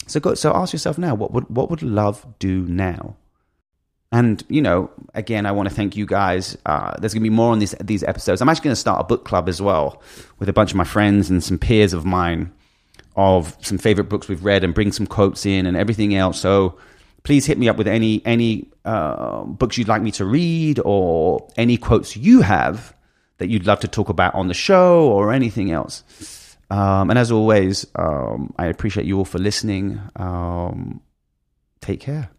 So, 0.06 0.20
go, 0.20 0.34
so 0.34 0.54
ask 0.54 0.72
yourself 0.72 0.98
now, 0.98 1.14
what 1.14 1.32
would, 1.32 1.48
what 1.48 1.70
would 1.70 1.82
love 1.82 2.26
do 2.38 2.62
now? 2.62 3.16
And 4.10 4.42
you 4.48 4.62
know, 4.62 4.90
again, 5.14 5.46
I 5.46 5.52
want 5.52 5.68
to 5.68 5.74
thank 5.74 5.96
you 5.96 6.06
guys. 6.06 6.56
Uh, 6.64 6.94
there's 6.98 7.12
going 7.12 7.22
to 7.22 7.30
be 7.30 7.34
more 7.34 7.52
on 7.52 7.58
these 7.58 7.74
these 7.80 8.02
episodes. 8.02 8.40
I'm 8.40 8.48
actually 8.48 8.64
going 8.64 8.74
to 8.74 8.80
start 8.80 9.00
a 9.00 9.04
book 9.04 9.24
club 9.24 9.48
as 9.48 9.60
well 9.60 10.02
with 10.38 10.48
a 10.48 10.52
bunch 10.52 10.70
of 10.70 10.76
my 10.76 10.84
friends 10.84 11.28
and 11.30 11.42
some 11.42 11.58
peers 11.58 11.92
of 11.92 12.04
mine 12.04 12.52
of 13.16 13.56
some 13.60 13.78
favorite 13.78 14.08
books 14.08 14.28
we've 14.28 14.44
read 14.44 14.62
and 14.62 14.74
bring 14.74 14.92
some 14.92 15.06
quotes 15.06 15.44
in 15.44 15.66
and 15.66 15.76
everything 15.76 16.14
else. 16.14 16.40
So 16.40 16.78
please 17.24 17.44
hit 17.46 17.58
me 17.58 17.68
up 17.68 17.76
with 17.76 17.88
any 17.88 18.22
any 18.24 18.68
uh, 18.84 19.42
books 19.44 19.76
you'd 19.76 19.88
like 19.88 20.02
me 20.02 20.12
to 20.12 20.24
read 20.24 20.80
or 20.84 21.46
any 21.56 21.76
quotes 21.76 22.16
you 22.16 22.40
have 22.42 22.94
that 23.38 23.48
you'd 23.48 23.66
love 23.66 23.80
to 23.80 23.88
talk 23.88 24.08
about 24.08 24.34
on 24.34 24.48
the 24.48 24.54
show 24.54 25.08
or 25.08 25.32
anything 25.32 25.70
else. 25.70 26.56
Um, 26.70 27.10
and 27.10 27.18
as 27.18 27.30
always, 27.32 27.86
um, 27.94 28.52
I 28.58 28.66
appreciate 28.66 29.06
you 29.06 29.18
all 29.18 29.24
for 29.24 29.38
listening. 29.38 30.00
Um, 30.16 31.00
take 31.80 32.00
care. 32.00 32.30